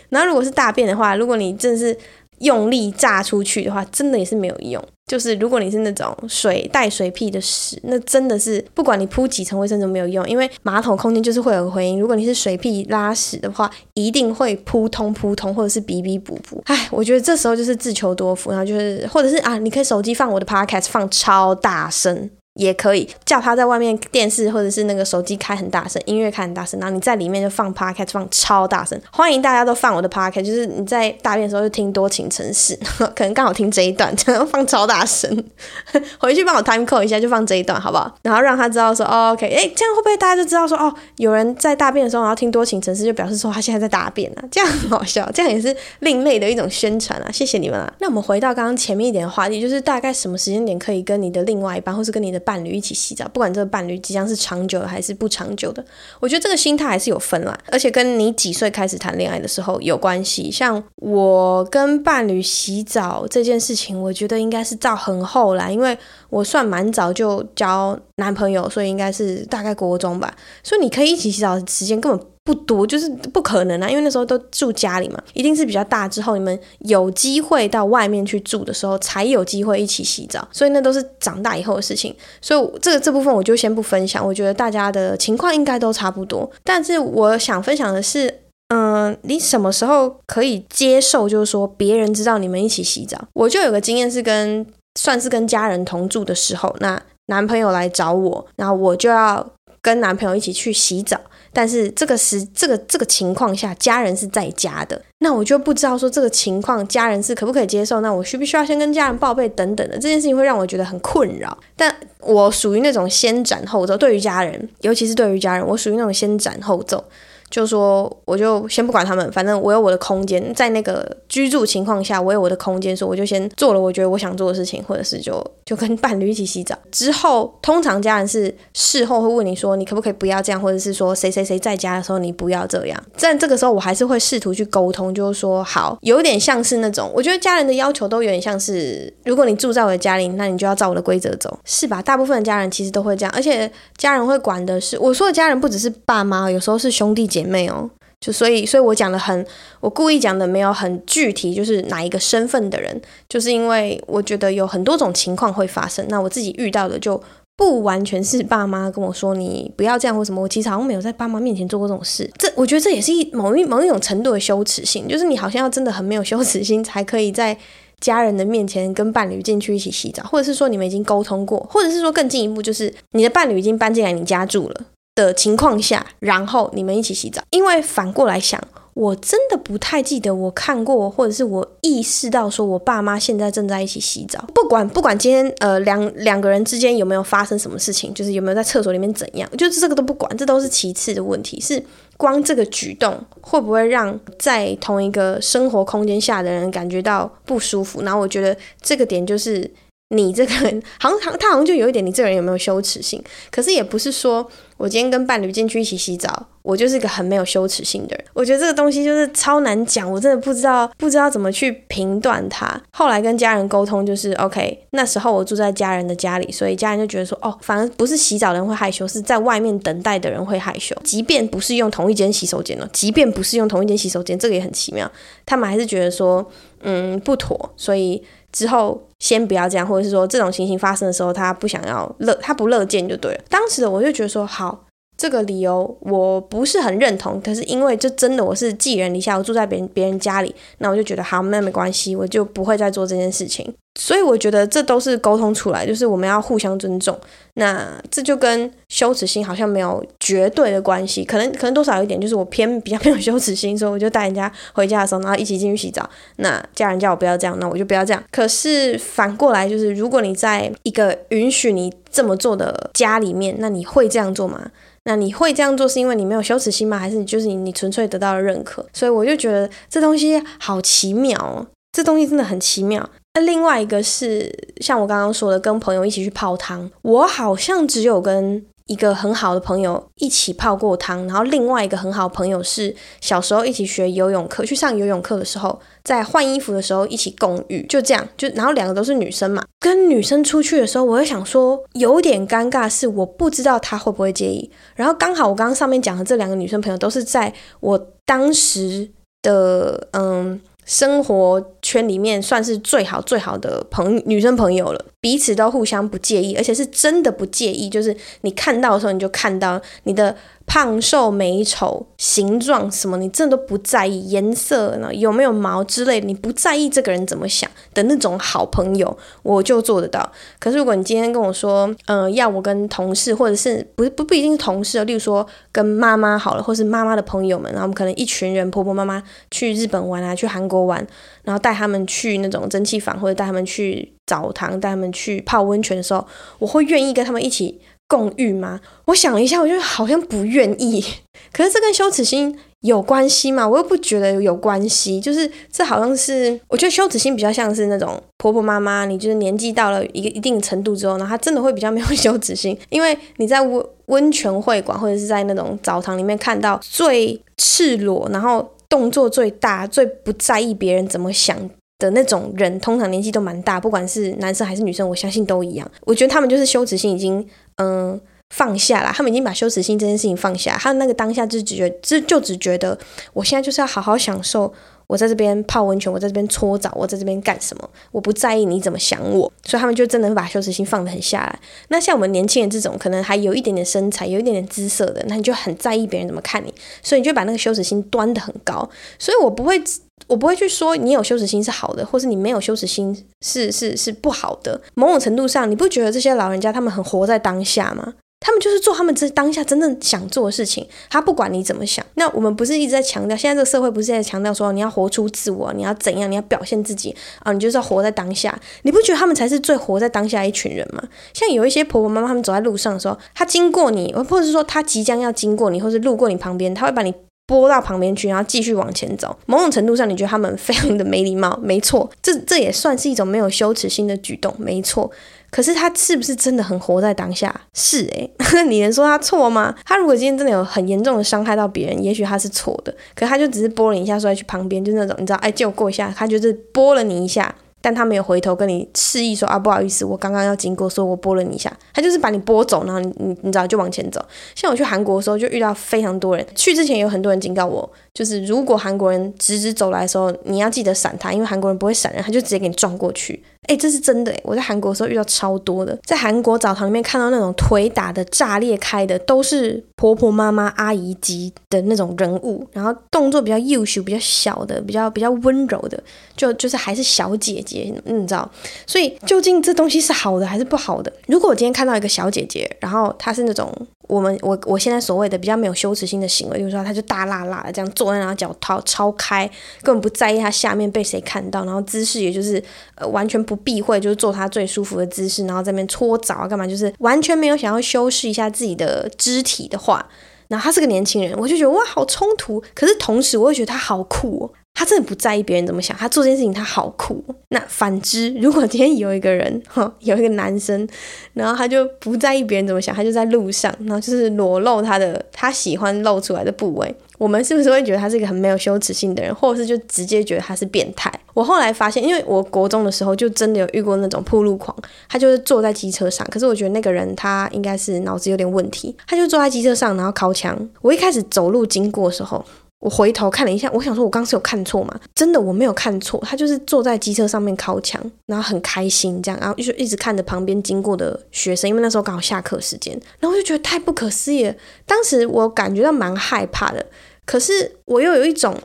[0.07, 1.97] 然后如果是大便的话，如果你真是
[2.37, 4.81] 用力炸出去的话，真的也是没有用。
[5.07, 11.97] 就是如果你是那种水带水屁的屎，那真的是不管你铺几层卫生纸没有用，因为马桶空间就是会有回音。
[11.97, 16.61] 如果你是水屁拉屎的话，一定会扑通扑通，或者是哔哔补补。
[16.65, 22.29] 哎，我觉得这时候就是自求多福，然后就是或者是啊，你可以手机放我的 podcast 放超大声。
[22.57, 32.77] 也可以叫他在外面电视或者是那个手机开很大声，音乐开很大声，然后你在里面就放 podcast 放超大声，欢迎大家都放我的 podcast，就是你在大便的时候就听多情城市，
[33.15, 35.43] 可能刚好听这一段，这样放超大声，
[36.19, 38.13] 回去帮我 time code 一下，就放这一段好不好？
[38.23, 47.93] 然后让他知道说，哦，OK，哎，这样会不会大家就知道说，哦，有人在大便的时候然后听多情城市，就表示说他现在在大便啊， 这样很好笑，这样也是另类的一种宣传啊，谢谢你们啊。
[47.99, 55.83] 那我们回到刚刚前面一点的话题，就是大概什么时间点可以跟你的另外一半，或是跟你的伴侣一起洗澡，不管这个伴侣即将是长久的还是不长久的，
[56.21, 60.49] 我觉得这个心态还是有分啦，而且跟你几岁开始谈恋爱的时候有关系。
[60.49, 65.97] 像我跟伴侣洗澡这件事情，我觉得应该是到很后来，因为
[66.29, 70.33] 我算蛮早就交男朋友，所以应该是大概国中吧。
[70.63, 82.15] 所以你可以一起洗澡的时间根本不多，就是不可能啊，因为那时候都住家里嘛，一定是比较大之后，你们有机会到外面去住的时候，才有机会一起洗澡，所以那都是长大以后的事情。
[82.41, 86.49] 所以这个这部分我就先不分享，我觉得大家的情况应该都差不多。
[86.63, 88.33] 但是我想分享的是，
[88.69, 93.21] 嗯、你什么时候可以接受，就是说别人知道你们一起洗澡？
[93.33, 94.65] 我就有个经验是跟
[94.97, 99.47] 算是跟家人同住的时候，那男朋友来找我，然后我就要
[99.81, 101.17] 跟男朋友一起去洗澡。
[101.53, 108.01] 但是这个时这个这个情况下，家人是在家的，那我就不知道说这个情况家人是可不可以接受？
[108.01, 109.95] 那我需不需要先跟家人报备等等的？
[109.95, 111.57] 这件事情会让我觉得很困扰。
[111.75, 117.03] 但我属于那种先斩后奏，对于家人，尤其是对于家人，我属于那种先斩后奏。
[117.49, 126.75] 就说我就先不管他们，反正我有我的空间，在那个居住情况下，我有我的空间，所以我就先做了我觉得我想做的事情，或者是就就跟伴侣一起洗澡。
[126.91, 133.03] 之后通常家人是事后会问你说，你可不可以不要这样，或者是说谁谁谁在家的时候你不要这样。
[133.19, 142.01] 但这个时候我还是会试图去沟通，就是说好，有点像是那种，我觉得家人的要求都有点像是，如果你住在我的家里，那你就要照我的规则走，是吧？
[142.01, 147.37] 大部分的家人其实都会这样，而且家人会管的是，我说的家人不只是爸妈，有时候是兄弟姐。
[147.37, 147.87] 姐妹哦，
[148.19, 149.45] 就所以，所以我讲的很，
[149.79, 152.99] 我故意讲的没有很具体，就是哪一个身份的人，
[153.29, 156.05] 就是因为我觉得有很多种情况会发生。
[156.09, 157.21] 那我自己遇到的就
[157.55, 162.29] 不完全是爸妈跟我说你不要这样或什么，我其实好像没有在爸妈面前做过这种事。
[162.39, 167.55] 这我觉得这也是一某一某一种程度的羞耻心，就是你好像要真的很没有羞耻心，才可以在
[167.99, 174.81] 家人的面前跟伴侣进去一起洗澡，或者是说你们已经沟通过，或者是说更进一步，就是你的伴侣已经搬进来你家住了。
[175.17, 177.41] 的情况下，然后你们一起洗澡。
[177.49, 178.61] 因为反过来想，
[178.93, 184.45] 我真的不太记得我看过，或者是我意识到说我爸妈现在正在一起洗澡。
[184.53, 191.59] 不管不管今天呃两两个人之间有没有发生什么事情，就是有没有在厕所里面怎样，就是这个都不管，这都是其次的问题。
[191.59, 191.83] 是
[192.15, 198.03] 光这个举动会不会让在同一个生活空间下的人感觉到不舒服？
[198.03, 199.69] 然后我觉得这个点就是。
[200.15, 203.21] 你这个人，好像 他好像就有一点，你这个人有没有羞耻心？
[203.51, 208.25] 可是也不是说我今天跟伴侣进去一起洗澡，我就是一个很没有羞耻心的人。
[208.33, 212.79] 我觉得这个东西就是超难讲，我真的不知道不知道怎么去评断它。
[212.91, 220.95] 后来跟家人沟通，就是 OK，那时候我住在家人的家里，所以家人就觉得说，哦，反而不是洗澡的人会害羞，是在外面等待的人会害羞。
[221.03, 225.11] 即便不是用同一间洗手间哦，即便不是用同一间洗手间，这个也很奇妙，
[225.45, 226.45] 他们还是觉得说，
[226.81, 228.23] 嗯，不妥，所以。
[228.49, 233.41] 之后先不要这样，或者是说这种情形发生的时候，他不想要乐，他不乐见就对了。
[233.49, 234.85] 当时的我就觉得说，好，
[235.17, 243.73] 这个理由我不是很认同，可是因为就真的我是寄人篱下，我住在别人别人家里，那我就觉得好，那没关系，我就不会再做这件事情。
[243.99, 247.19] 所以我觉得这都是沟通出来，就是我们要互相尊重。
[247.55, 256.07] 那这就跟羞耻心好像没有绝对的关系，可能可能多少有一点，就是我偏比较没有羞耻心，所以我就带人家回家的时候，然后一起进去洗澡。
[256.35, 258.23] 那家人叫我不要这样，那我就不要这样。
[258.31, 264.69] 可是反过来，就是如果你在一个允许你这么做的家里面，那你会这样做吗？
[265.07, 266.99] 那你会这样做是因为你没有羞耻心吗？
[266.99, 268.85] 还是你就是你你纯粹得到了认可？
[268.91, 273.09] 所以我就觉得这东西好奇妙哦，这东西真的很奇妙。
[273.33, 299.09] 那另外一个是像我刚刚说的，跟朋友一起去泡汤，我好像只有跟一个很好的朋友一起泡过汤，然后另外一个很好的朋友是小时候一起学游泳课，去上游泳课的时候，在换衣服的时候一起共浴，就这样，就然后两个都是女生嘛，跟女生出去的时候，我就想说有点尴尬，是我不知道她会不会介意，然后刚好我刚刚上面讲的这两个女生朋友都是在我当时
[299.41, 300.59] 的嗯。
[300.87, 307.89] 生活圈里面算是最好最好的朋女生朋友了，彼此都互相不介意，而且是真的不介意。
[307.89, 310.33] 就是你看到的时候，你就看到你的
[310.67, 317.67] 胖瘦美丑、形状什么，你真的都不在意颜色呢，有没有毛之类的，你不在意这个人怎么想。
[317.93, 320.31] 的那种好朋友，我就做得到。
[320.59, 331.05] 可是如果你今天跟我说，嗯、要我跟同事，或者是不不不一定是同事，例如说跟妈妈好了，或是妈妈的朋友们，然后我们可能一群人婆婆妈妈去日本玩啊，去韩国玩，
[331.43, 336.27] 然后带他们去那种蒸汽房，或者带他们去澡堂，带他们去泡温泉的时候，
[336.59, 338.79] 我会愿意跟他们一起共浴吗？
[339.05, 341.03] 我想了一下，我觉得好像不愿意。
[341.51, 343.67] 可是这跟羞耻心有关系吗？
[343.67, 345.19] 我又不觉得有关系。
[345.19, 361.57] 就是这好像是，我觉得羞耻心比较像是那种婆婆妈妈，你就是年纪到了一个一定程度之后，呢她真的会比较没有羞耻心， 因为你在温温泉会馆或者是在那种澡堂里面看到最赤裸，然后动作最大、最不在意别人怎么想
[361.99, 365.89] 的那种人，通常年纪都蛮大，不管是男生还是女生，我相信都一样。
[366.05, 367.45] 我觉得他们就是羞耻心已经。
[367.77, 372.97] 嗯，放下了，他们已经把羞耻心这件事情放下，他那个当下就只觉，就就只觉得，
[373.33, 374.73] 我现在就是要好好享受，
[375.07, 381.59] 我在这边泡温泉，我在这边搓澡，我在这边干什么，我不在意你怎么想我，所以他们就真的会把羞耻心放得很下来。
[381.87, 388.89] 那像我们年轻人这种，可能还有一点点身材，有一点点姿色的，那你就很在意别人怎么看你，所以你就把那个羞耻心端得很高。
[389.17, 389.81] 所以我不会。
[390.25, 393.15] 我不会去说你有羞耻心是好的，或是你没有羞耻心
[393.45, 394.81] 是是是不好的。
[394.95, 398.15] 某种程度上，你不觉得这些老人家他们很活在当下吗？
[398.39, 402.05] 他们就是做他们这当下真正想做的事情，他不管你怎么想。
[402.15, 408.57] 那我们不是一直在强调，现在这个社会不是在强调说你要活出自我，你要怎样，你要表现自己啊，你就是要活在当下。
[408.83, 411.03] 你不觉得他们才是最活在当下的一群人吗？
[411.33, 417.13] 像有一些婆婆妈妈，他们走在路上的时候，他经过你，或者是说他即将要经过你，或是路过你旁边，他会把你。
[417.49, 419.33] 拨到旁边去，然后继续往前走。
[419.45, 425.09] 某种程度上，你觉得他们非常的没礼貌，没错，这这也算是一种没有羞耻心的举动，没错。
[425.57, 427.51] 可是他是不是真的很活在当下？
[427.73, 428.31] 是诶，
[428.69, 429.73] 你能说他错吗？
[429.83, 432.95] 他如果今天真的有很严重的伤害到别人，也许他是错的。
[433.15, 436.13] 可是他就只是拨了你一下，说要去旁边，就那种你知道，哎，借我过一下。
[436.15, 437.55] 他就是拨了你一下。
[437.79, 444.19] 但他没有回头跟你示意说啊，不好意思，我刚刚要经过，说我拨了你一下，他就是把你拨走，然后你你你知道就往前走。
[444.55, 447.89] 像我去韩国的时候，就遇到非常多人，去之前有很多人警告我。
[448.17, 453.43] 就是如果韩国人直直走来的时候，你要记得闪他，因为韩国人不会闪人，他就直接给你撞过去。
[453.67, 466.01] 哎，这是真的诶，我在韩国的时候遇到超多的，在韩国澡堂里面看到那种腿打的炸裂开的，都是婆婆妈妈阿姨级的那种人物，然后动作比较幼秀、比较小的、比较比较温柔的，
[466.35, 468.49] 就就是还是小姐姐，你知道？
[468.87, 471.13] 所以究竟这东西是好的还是不好的？
[471.27, 473.71] 如果我今天看到一个小姐姐，然后她是那种。
[474.07, 479.45] 我们我我现在所谓的比较没有羞耻心的行为，就是说他就大辣辣的这样坐在那，脚掏超开，
[479.81, 482.63] 根本不在意他下面被谁看到，然后姿势也就是
[482.95, 490.05] 呃完全不避讳，就是做他最舒服的姿势，然后在那边搓澡啊干嘛，就是完全没有想要修饰一下自己的肢体的话，
[490.47, 494.51] 然后他是个年轻人，我就觉得哇好冲突，可是同时我又觉得他好酷哦。
[494.77, 497.19] 他真的不在意别人怎么想，他做这件事情他好酷。
[497.49, 500.87] 那反之，如果今天有一个人，哈，有一个男生，
[501.33, 511.11] 然后他就不在意别人怎么想，他就在路上，然后就是裸露他的他喜欢露出来的部位，我们是不是会觉得他是一个很没有羞耻心的人，或者是就直接觉得他是变态？
[511.33, 514.77] 我后来发现，因为我国中的时候就真的有遇过那种暴露狂，
[515.09, 520.55] 他就是坐在机车上，可是我觉得那个人他应该是脑子有点问题，他就坐在机车上，然后靠墙。
[520.83, 522.45] 我一开始走路经过的时候。
[522.79, 524.99] 我回头看了一下，我想说，我刚刚是有看错吗？
[525.15, 534.53] 真的，我没有看错，他就是坐在机车上面靠墙，然后很开心这样，然后就一直看着旁边经过的学生，因为那时候刚好下课时间，然后我就觉得太不可思议了。
[534.85, 536.85] 当时我感觉到蛮害怕的，
[537.25, 538.55] 可是我又有一种，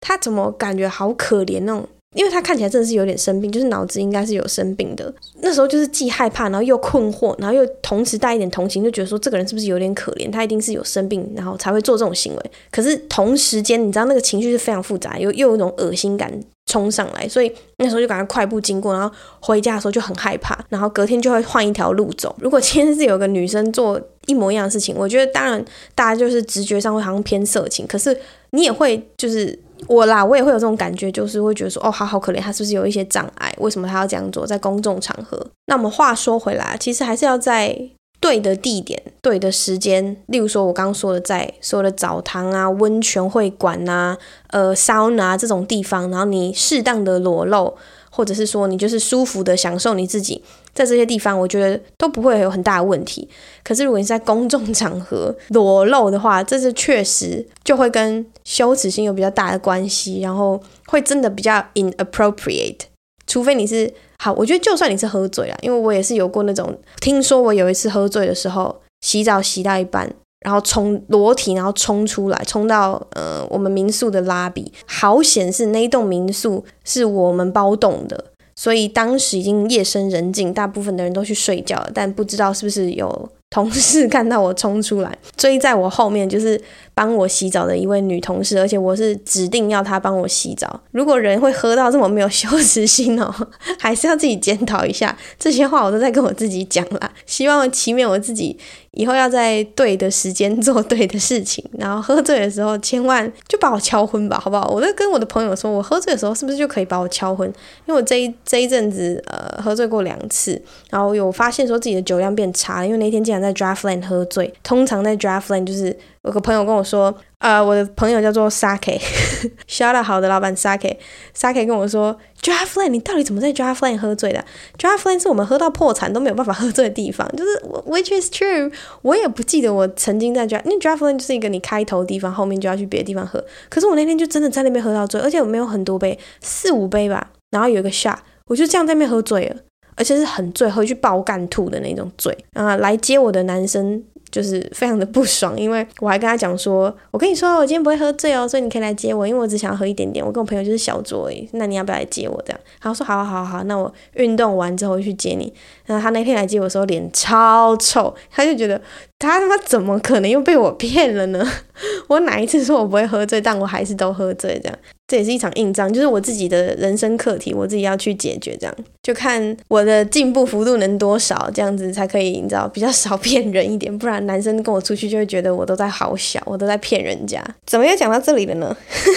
[0.00, 1.88] 他怎么感觉好可怜那种。
[2.14, 5.12] 因为他看起来真的是有点生病，就是脑子应该是有生病的。
[5.40, 10.30] 那时候就是既害怕，然后又困惑，然后又同时带一点同情，就觉得说这个人是不是有点可怜？
[10.30, 12.50] 他一定是有生病，然后才会做这种行为。
[12.70, 16.32] 可是同时间，你知道那个情绪是非常复杂，又又有一种恶心感
[16.66, 22.34] 冲上来，所以那时候就赶快快步经过，然后回家的时候就很害怕，然后隔天就会换一条路走。
[22.38, 25.62] 如果今天是有个女生做一模一样的事情，我觉得当然
[25.94, 28.16] 大家就是直觉上会好像偏色情，可是
[28.50, 29.58] 你也会就是。
[29.86, 33.54] 我啦，我也会有这种感觉，就是会觉得说，哦，好好可怜，他是不是有一些障碍？
[33.58, 34.46] 为什么他要这样做？
[34.46, 35.46] 在公众场合。
[35.66, 37.78] 那我们话说回来，其实还是要在
[38.20, 44.16] 对的地点、对的时间，例如说我刚刚说的，在所有的澡堂啊、温泉会馆啊、
[44.48, 47.74] 呃、桑拿这种地方，然后你适当的裸露。
[48.16, 50.40] 或者是说你就是舒服的享受你自己，
[50.74, 53.28] 在这些地方，我觉得都不会有很大的问题。
[53.62, 62.80] 可是如果你在公众场合裸露的话，这是确实就会跟羞耻心有比较大的关系，然后会真的比较 inappropriate。
[63.26, 70.12] 除非你是好，我觉得就算你是喝醉了，因为我也是有过那种，听说我有一次喝醉的时候，洗澡洗到一半。
[70.44, 74.70] 然后冲裸体，然后冲出来，冲到呃我们民宿的拉比。
[74.84, 78.22] 好险是那一栋民宿是我们包栋的，
[78.54, 86.60] 所以当时已经夜深人静，大部分的人都去睡觉了，但不知道是不是有同事看到我冲出来，追在我后面，就是
[86.94, 90.80] 帮我洗澡的一位女同事，而且我是指定要她帮我洗澡。
[90.92, 93.34] 如果人会喝到这么没有羞耻心哦，
[93.78, 95.16] 还是要自己检讨一下。
[95.38, 98.56] 这些话我都在跟我自己讲啦，希望启勉我自己。
[98.96, 104.70] 以后要在对的时间做对的事情，然后喝醉的时候千万就把我敲昏吧，好不好？
[104.72, 107.48] 我在跟我的朋友说，我喝醉的时候是不是就可以把我敲昏？
[107.86, 114.54] 因为我这一这一阵子呃喝醉过两次，然后有发现说自己的酒量变差，因为那天竟然在 Draftland 喝醉。
[114.62, 115.98] 通常在 Draftland 就是。
[116.24, 124.42] 有个朋友跟我说，呃，我的朋友叫做 Sake，Shout 好的老板 Sake，Sake 跟我说，Draftland，你到底怎么在 Draftland 喝醉的
[124.78, 133.44] ？Draftland 是我们喝到破产都没有办法喝醉的地方，就是 Which is true，我也不记得我曾经在 Draft，因为 Draftland 就是一个你开头的地方，后面就要去别的地方喝。
[133.68, 139.56] 可是我那天就真的在那边喝到醉，而且我没有很多杯，四五杯吧，然后有一个 shot，我就这样在那边喝醉了，
[139.96, 142.76] 而且是很醉，回去爆干吐的那种醉啊！
[142.78, 144.02] 来接我的男生。
[144.34, 150.26] 就是非常的不爽，因为我还跟他讲说，我跟你说，我今天不会喝醉哦，所以你可以来接我，因为我只想要喝一点点。
[150.26, 152.42] 我跟我朋友就是小酌而已，那你要不要来接我？
[152.44, 155.54] 这样，他说好好好好，那我运动完之后去接你。
[155.86, 158.76] 然后他那天来接我的时候脸超臭，他就觉得
[159.20, 161.48] 他他妈怎么可能又被我骗了呢？
[162.08, 164.76] 我哪一次说我不会喝醉，但我还是都喝醉这样。
[165.06, 168.56] 这也是一场硬仗，就是我自己的人生课题，我自己要去解决。
[168.58, 173.96] 这样就看我的进步幅度能多少，这样子才可以，你知道，比较少骗人一点。
[173.98, 177.44] 不然男生跟我出去就会觉得我都在好小，我都在骗人家。
[177.66, 178.74] 怎么又讲到这里了呢？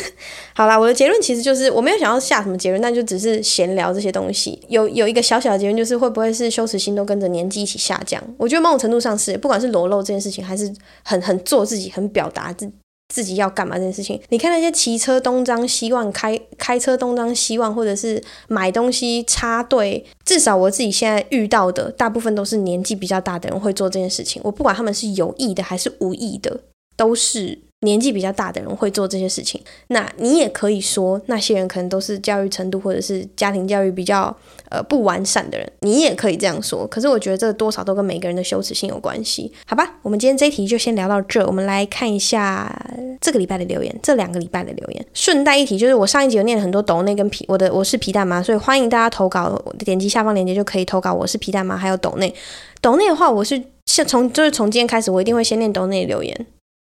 [0.53, 4.61] 好啦，我的结论其实就是我没有想要下什么结论，但就只是闲聊这些东西。
[4.67, 8.21] 有有一个小小的结论，就是会不会是羞耻心都跟着年纪一起下降？
[8.37, 10.69] 我觉得某种程度上是，不管是裸露这件事情，还是
[11.03, 12.69] 很很做自己，很表达自。
[13.09, 24.41] 自己要干嘛这件事情，你看那些骑车东张西望、开开车东张西望，或者是买东西插队，至少我自己现在遇到的大部分都是年纪比较大的人会做这件事情。
[24.43, 26.59] 我不管他们是有意的还是无意的，
[26.95, 27.66] 都是。
[27.81, 34.35] 年纪比较大的人会做这些事情，那你也可以说那些人可能都是教育程度或者是家庭教育比较
[34.69, 36.87] 呃不完善的人，你也可以这样说。
[36.87, 39.93] 可是我觉得这多少都跟每个人的羞耻心有关系，好吧？
[40.01, 42.75] 我们今天这一题就先聊到这，我们来看一下
[43.21, 45.05] 这个礼拜的留言，这两个礼拜的留言。
[45.13, 51.13] 顺带一提，就是我上一集有念了很多抖内跟皮，我的我是皮蛋妈，所以欢迎大家投稿，点击下方链接就可以投稿。
[51.13, 52.33] 我是皮蛋妈，还有抖内，
[52.81, 56.47] 抖内的话，我是先从就是从今天开始，我一定会先念抖内留言。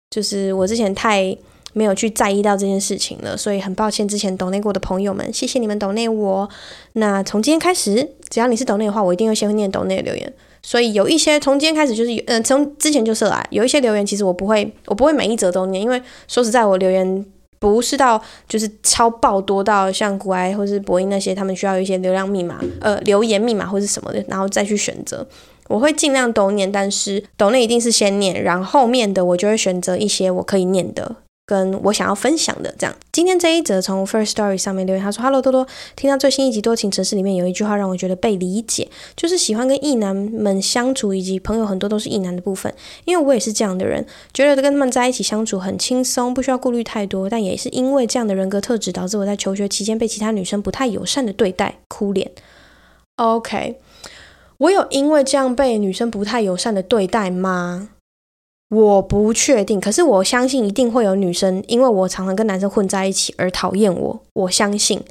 [0.10, 1.38] 就是我之前太
[1.74, 6.50] 没有去在意到这件事情了，所以很抱歉之前抖内过的朋友们，谢谢你们抖内我。
[6.93, 10.34] 那从今天开始，只要你是抖内的话，我一定会先念抖内的留言。
[10.63, 17.26] 所以有一些从今天开始就是，嗯、呃，从之前就设来，有一些留言其实我不会，我不会每一则都念，因为说实在，我留言
[17.60, 25.26] 不是到就是超爆多到像古埃或是博音那些，他们需要一些流量密码，呃，留言密码或是什么的，然后再去选择。
[25.68, 32.96] 我会尽量都念，但是抖内一定是先念，然后后面的我就会选择一些我可以念的，跟我想要分享的这样。
[33.12, 42.72] 今天这一则从 First Story 上面留言，他说：“Hello 多多，听到最新一集《多情城市》里面有一句话让我觉得被理解，就是喜欢跟异男们相处，以及朋友很多都是异男的部分。
[43.06, 47.30] 因为我也是这样的人，觉得跟他们在一起相处很轻松，不需要顾虑太多。
[47.30, 52.32] 但也是因为这样的人格特质，导致我在求学期间被其他女生不太友善的对待，哭脸。
[53.16, 53.78] OK。”
[54.58, 57.89] 我有因为这样被女生不太友善的对待吗？
[58.70, 64.24] 我不确定，可是我相信一定会有女生因为我常常跟男生混在一起而讨厌我。
[64.34, 65.02] 我相信，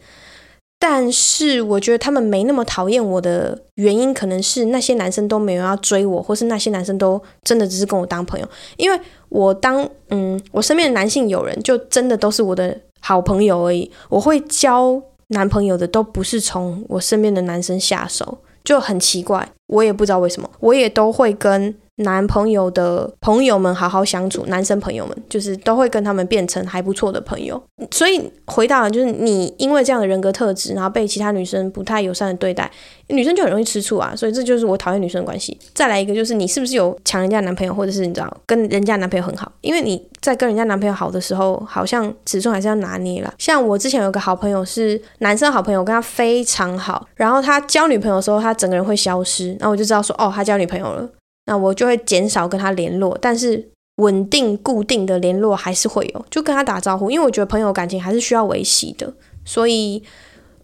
[0.79, 8.47] 但是我觉得他们没那么讨厌我的原因，可能是那些男生都没有要追我，或是那些男生都真的只是跟我当朋友。
[8.77, 13.91] 因为我当嗯，我身边的男性友人就真的都是我的好朋友而已。
[14.11, 18.37] 我会交男朋友的都不是从我身边的男生下手。
[18.67, 27.63] 就很奇怪，我也不知道为什么，我也都会跟男朋友的朋友们好好相处，男生朋友们就是都会跟他们变成还不错的朋友。
[27.91, 32.71] 所以回答，就是你因为这样的人格特质，然后被其他女生不太友善的对待，
[33.09, 34.15] 女生就很容易吃醋啊。
[34.15, 35.59] 所以这就是我讨厌女生的关系。
[35.73, 39.51] 再来一个就是你是不是有抢人家男朋友，或者是你知道跟人家男朋友很好？
[39.63, 43.33] 因为你在跟人家男朋友好的时候，好像尺寸还是要拿捏啦。
[43.39, 51.09] 像我之前有个好朋友是男生好朋友，跟他非常好，然后他交女朋友的时候，他整个人会消失，然后我就知道说哦，他交女朋友了，
[51.47, 60.03] 那我就会减少跟他联络，但是稳定固定的联络还是会有，就跟他打招呼，因为我觉得朋友感情还是需要维系的，所以。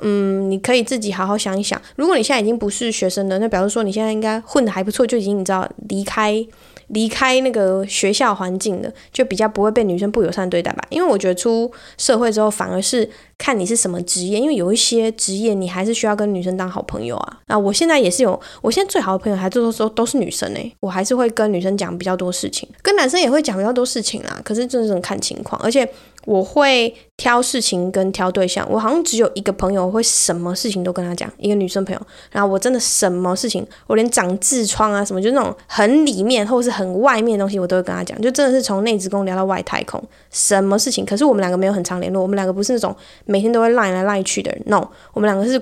[0.04, 1.80] 嗯，你可以自己好好想一想。
[1.94, 6.44] 如果你现在已经不是学生了，那表示说你现在应该混的还不错，就已经你知道离开。
[6.88, 10.84] 离开那个学校环境的，就比较不会被女生不友善对待吧。
[10.90, 13.08] 因为我觉得出社会之后，反而是
[13.38, 14.38] 看你是什么职业。
[14.38, 17.40] 因为有一些职业，你还是需要跟女生当好朋友啊。
[17.46, 24.40] 那，我现在也是有，我现在最好的朋友还是都说都是女生诶、我还是会跟女生讲比较多事情，跟男生也会讲比较多事情啦。
[24.44, 25.88] 可是真正看情况，而且。
[26.24, 32.00] 我会挑事情跟挑对象，我好像只有一个朋友会什么事情都跟他讲，一个女生朋友。
[32.30, 38.20] 然后我真的什么事情，我连长痔疮啊什么，就那种很里面或者是很外面的东西，我都会跟他讲。
[38.20, 41.04] 就真的是从内子宫聊到外太空，什么事情。
[41.04, 42.94] 可是我们两个没有很常联络，我们两个不是那种
[43.24, 44.62] 每天都会赖来赖去的人。
[44.66, 45.60] No，我们两个是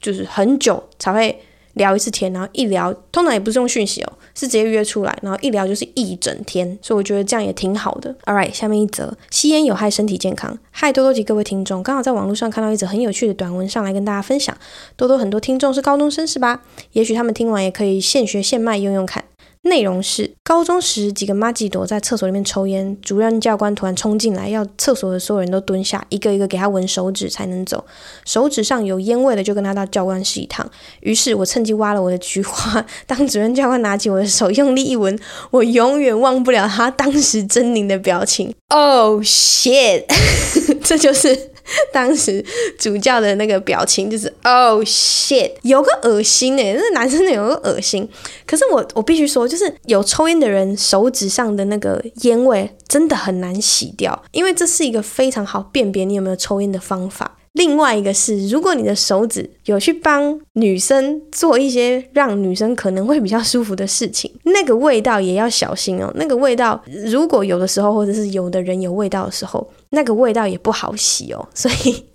[0.00, 1.40] 就是很久才会。
[1.74, 8.14] 聊一次天，然后一聊，通常也不是用讯息哦，是直接约出来，然后一聊就是一整天，所以我觉得这样也挺好的。
[8.24, 10.58] All right，下面一则，吸烟有害身体健康。
[10.70, 14.56] 嗨，多多及各位听众，刚好在网络上看到一则很有趣的短文，上来跟大家分享。
[14.96, 16.62] 多多很多听众是高中生是吧？
[16.92, 19.24] 也许他们听完也可以现学现卖用用看。
[19.62, 27.84] 内容是高中时几个妈吉躲在厕所里面抽烟，主任教官突然冲进来，要厕所的所有人都蹲下，一个一个给他闻手指才能走，
[28.24, 30.68] 手指上有烟味的就跟他到教官室一趟。
[31.00, 35.18] 于是我趁机挖了我的菊花， 当主任教官拿起我的手用力一闻，
[35.50, 38.54] 我永远忘不了他当时狰狞的表情。
[38.68, 40.04] Oh shit！
[40.82, 41.49] 这就是。
[41.92, 42.44] 当时
[42.78, 48.08] 主教的那个表情就是 Oh shit，有个恶心哎，那男生的有个恶心。
[48.46, 57.38] 可是我我必须说，就是有抽烟的人手指上的那个烟味真的很难洗掉，因为这是一个非常好辨别你有没有抽烟的方法。
[57.60, 66.10] 另外一个是，如果你的手指有去帮女生做一些让女生可能会比较舒服的事情，那个味道也要小心哦。
[66.14, 71.48] 那个味道，如果有的时候或者是有的人有味道的时候，那个味道也不好洗哦。
[71.54, 72.06] 所以，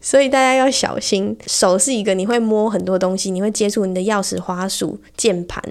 [0.00, 1.36] 所以大家要小心。
[1.46, 5.62] 手是一个你会摸很多东西，你会接触你的钥匙、花束、键盘、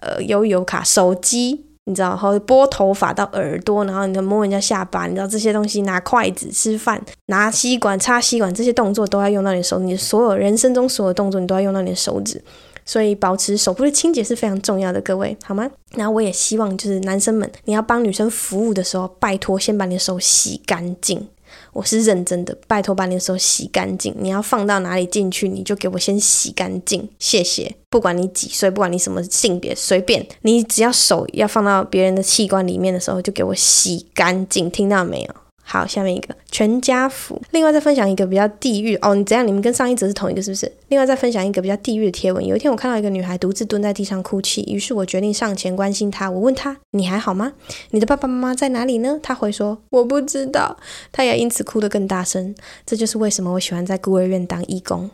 [0.00, 1.66] 呃，悠游卡、手机。
[1.88, 12.42] 你知道，然后拨头发到耳朵，然后你摸人家下巴，你知道这些东西，拿筷子吃饭，拿吸管插吸管，这些动作都要用到你的手，你所有人生中所有动作，你都要用到你的手指，
[12.84, 15.66] 所以保持手部的清洁是非常重要的，各位好吗？
[15.94, 21.26] 然后我也希望就是男生们，你要帮女生服务的时候，拜托先把你的手洗干净。
[21.72, 24.14] 我是认真的，拜托把你的手洗干净。
[24.18, 27.74] 你要放到哪里进去，你就给我先洗干净，谢谢。
[27.90, 35.34] 不管你几岁，不管你什么性别，随便你，只要手要放到别人的器官里面的时候，就给我洗干净，听到没有？
[35.70, 37.38] 好，下面一个全家福。
[37.50, 39.46] 另外再分享一个比较地狱哦，你怎样？
[39.46, 40.72] 你们跟上一则是同一个是不是？
[40.88, 42.42] 另外再分享一个比较地狱的贴文。
[42.42, 46.30] 有一天我看到一个女孩独自蹲在地上哭泣，于是我决定上前关心她。
[46.30, 47.52] 我问她：“你还好吗？
[47.90, 50.78] 你的爸爸妈妈在哪里呢？”她回说：“我不知道。”
[51.12, 52.54] 她也因此哭得更大声。
[52.86, 55.10] 这就是为什么我喜欢在孤儿院当义工。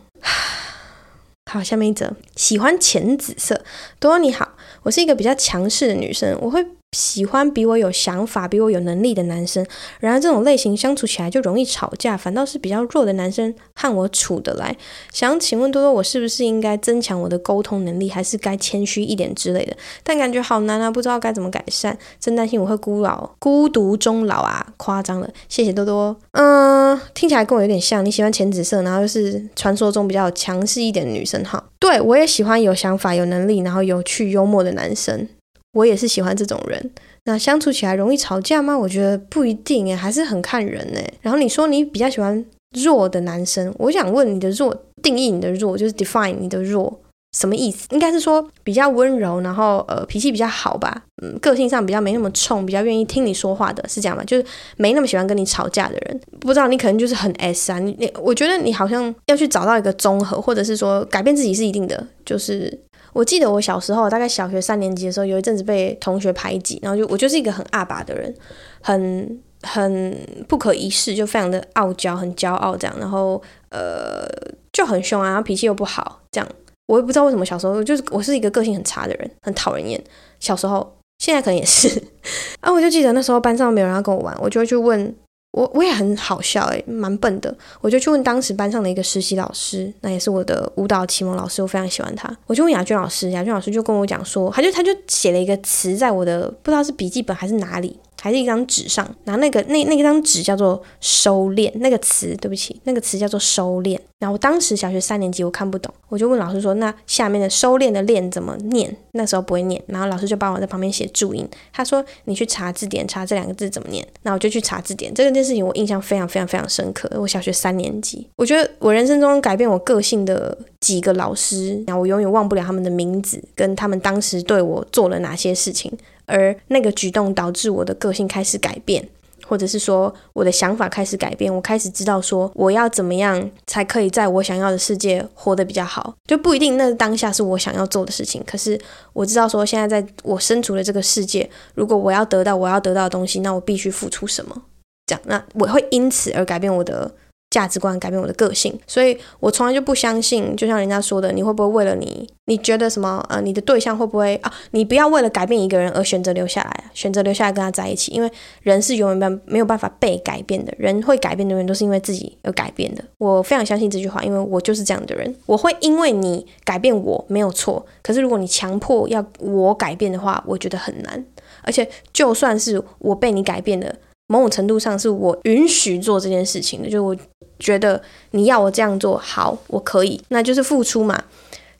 [1.51, 3.61] 好，下面一则，喜欢浅紫色。
[3.99, 4.53] 多多你好，
[4.83, 6.65] 我是一个比较强势的女生，我会。
[6.95, 9.65] 喜欢比我有想法、比我有能力的男生，
[9.99, 14.73] 然而这种类型相处起来就容易吵架，反倒是比较弱的男生和我处得来。
[15.11, 19.75] 想请问多多，我是不是应该增强我的沟通能力，还是该谦虚一点之类的？
[20.03, 24.65] 但感觉好难啊，不知道该怎么改善，真担心我会孤老、孤独终老啊！
[24.77, 26.15] 夸张了，谢谢多多。
[26.31, 31.61] 嗯，听起来跟我有点像，你喜欢浅紫色，然后又是传说中比较强势一点的女生哈。
[31.77, 35.27] 对，我也喜欢有想法、有能力，然后有趣幽默的男生。
[35.75, 36.91] 我也是喜欢这种人，
[37.25, 38.77] 那相处起来容易吵架吗？
[38.77, 41.13] 我觉得不一定诶，还是很看人诶。
[41.21, 44.73] 然后你说你比较喜欢弱的男生，我想问你的弱，
[45.03, 47.01] 定义你的弱，就是 define 你的弱
[47.37, 47.87] 什么意思？
[47.91, 54.23] 应该是说比较温柔，然后呃脾气比较好吧，嗯，个性上比较没那么冲，比较愿意听你说话的，是这样吗？
[54.23, 54.45] 就是
[54.77, 56.21] 没那么喜欢跟你吵架的人。
[56.39, 62.79] 不知道你可能就是很 S 啊，你你我觉得你好像要去找到一个综合，或者是说改变自己是一定的，就是。
[63.15, 68.35] 我记得我小时候，大概小学三年级的时候，有一阵子被同学排挤，然后就我就是一个很阿爸的人，
[68.81, 74.27] 很很不可一世，就非常的傲娇，很骄傲这样，然后呃
[74.73, 76.49] 就很凶啊，然后脾气又不好，这样
[76.87, 80.03] 我也不知道为什么小时候就是我是一个个性很差的人，很讨人厌。
[80.41, 81.87] 小时候，现在可能也是
[82.59, 85.15] 啊，我就记得那时候班上没有人要跟我玩，我就会去问。
[85.55, 87.55] 我我也很好笑诶，蛮笨的。
[87.79, 92.29] 我就去问当时班上的一个实习老师，那也是我的舞蹈启蒙老师，我非常喜欢他。
[92.45, 103.99] 我就问雅娟老师，雅娟老师就跟我讲说，他就他就写了一个词在我的不知道是笔记本还是哪里，还是一张纸上，然后那个那那张纸叫做收敛，那个词对不起，那个词叫做收敛。
[104.17, 111.47] 然后我当时小学三年级，我看不懂，我就问老师说：“那下面的收敛的敛怎么念？”那时候不会念，然后老师就帮我在旁边写注音。
[111.71, 115.13] 他说：“你去查字典，查这两个字怎么念。”那我就去查字典。
[115.13, 117.07] 这个件事情我印象非常非常非常深刻。
[117.19, 125.95] 我小学三年级，我觉得我人生中改变我个性的几个老师，然后我永远忘不了他们的名字，跟他们当时对我做了哪些事情，
[126.25, 129.07] 而那个举动导致我的个性开始改变。
[129.47, 138.43] 或者是说我的想法开始改变，我开始知道说我要怎么样才可以在我想要的世界活得比较好，就不一定那当下是我想要做的事情。
[138.43, 138.75] 可是
[139.13, 144.63] 我知道说现在在我身处的这个世界，如果我要得到我要得到的东西，那我必须付出什么？
[145.05, 147.11] 这样，那我会因此而改变我的。
[147.49, 153.25] 价值观改变我的个性，所以我从来就不相信，就像人家说的，你会不会为了你，你觉得什么？
[153.29, 154.51] 呃，你的对象会不会啊？
[154.71, 158.29] 你不要为了改变一个人而选择留下来，选择留下来跟他在一起，因为
[158.61, 163.01] 人是永远没没有办法被改变的，人会改变的人都是因为自己而改变的。
[163.19, 165.33] 我非常相信这句话，因为我就是这样的人。
[165.45, 171.25] 我会因为你改变我没有错，可是如果你强迫要我改变的话，我觉得很难。
[171.61, 173.95] 而且就算是我被你改变了。
[174.27, 177.15] 某种程度上是我允许做这件事情的，就我
[177.59, 178.01] 觉得
[178.31, 181.23] 你要我这样做好，我可以，那就是付出嘛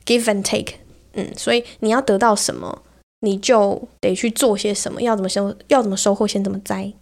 [0.04, 0.74] ，give and take，
[1.14, 2.82] 嗯，所以你要得到什么，
[3.20, 6.92] 你就得去做些什么，要怎么收，要怎么收获，先怎么栽，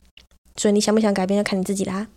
[0.56, 2.08] 所以你想不想改变，要看你自己啦。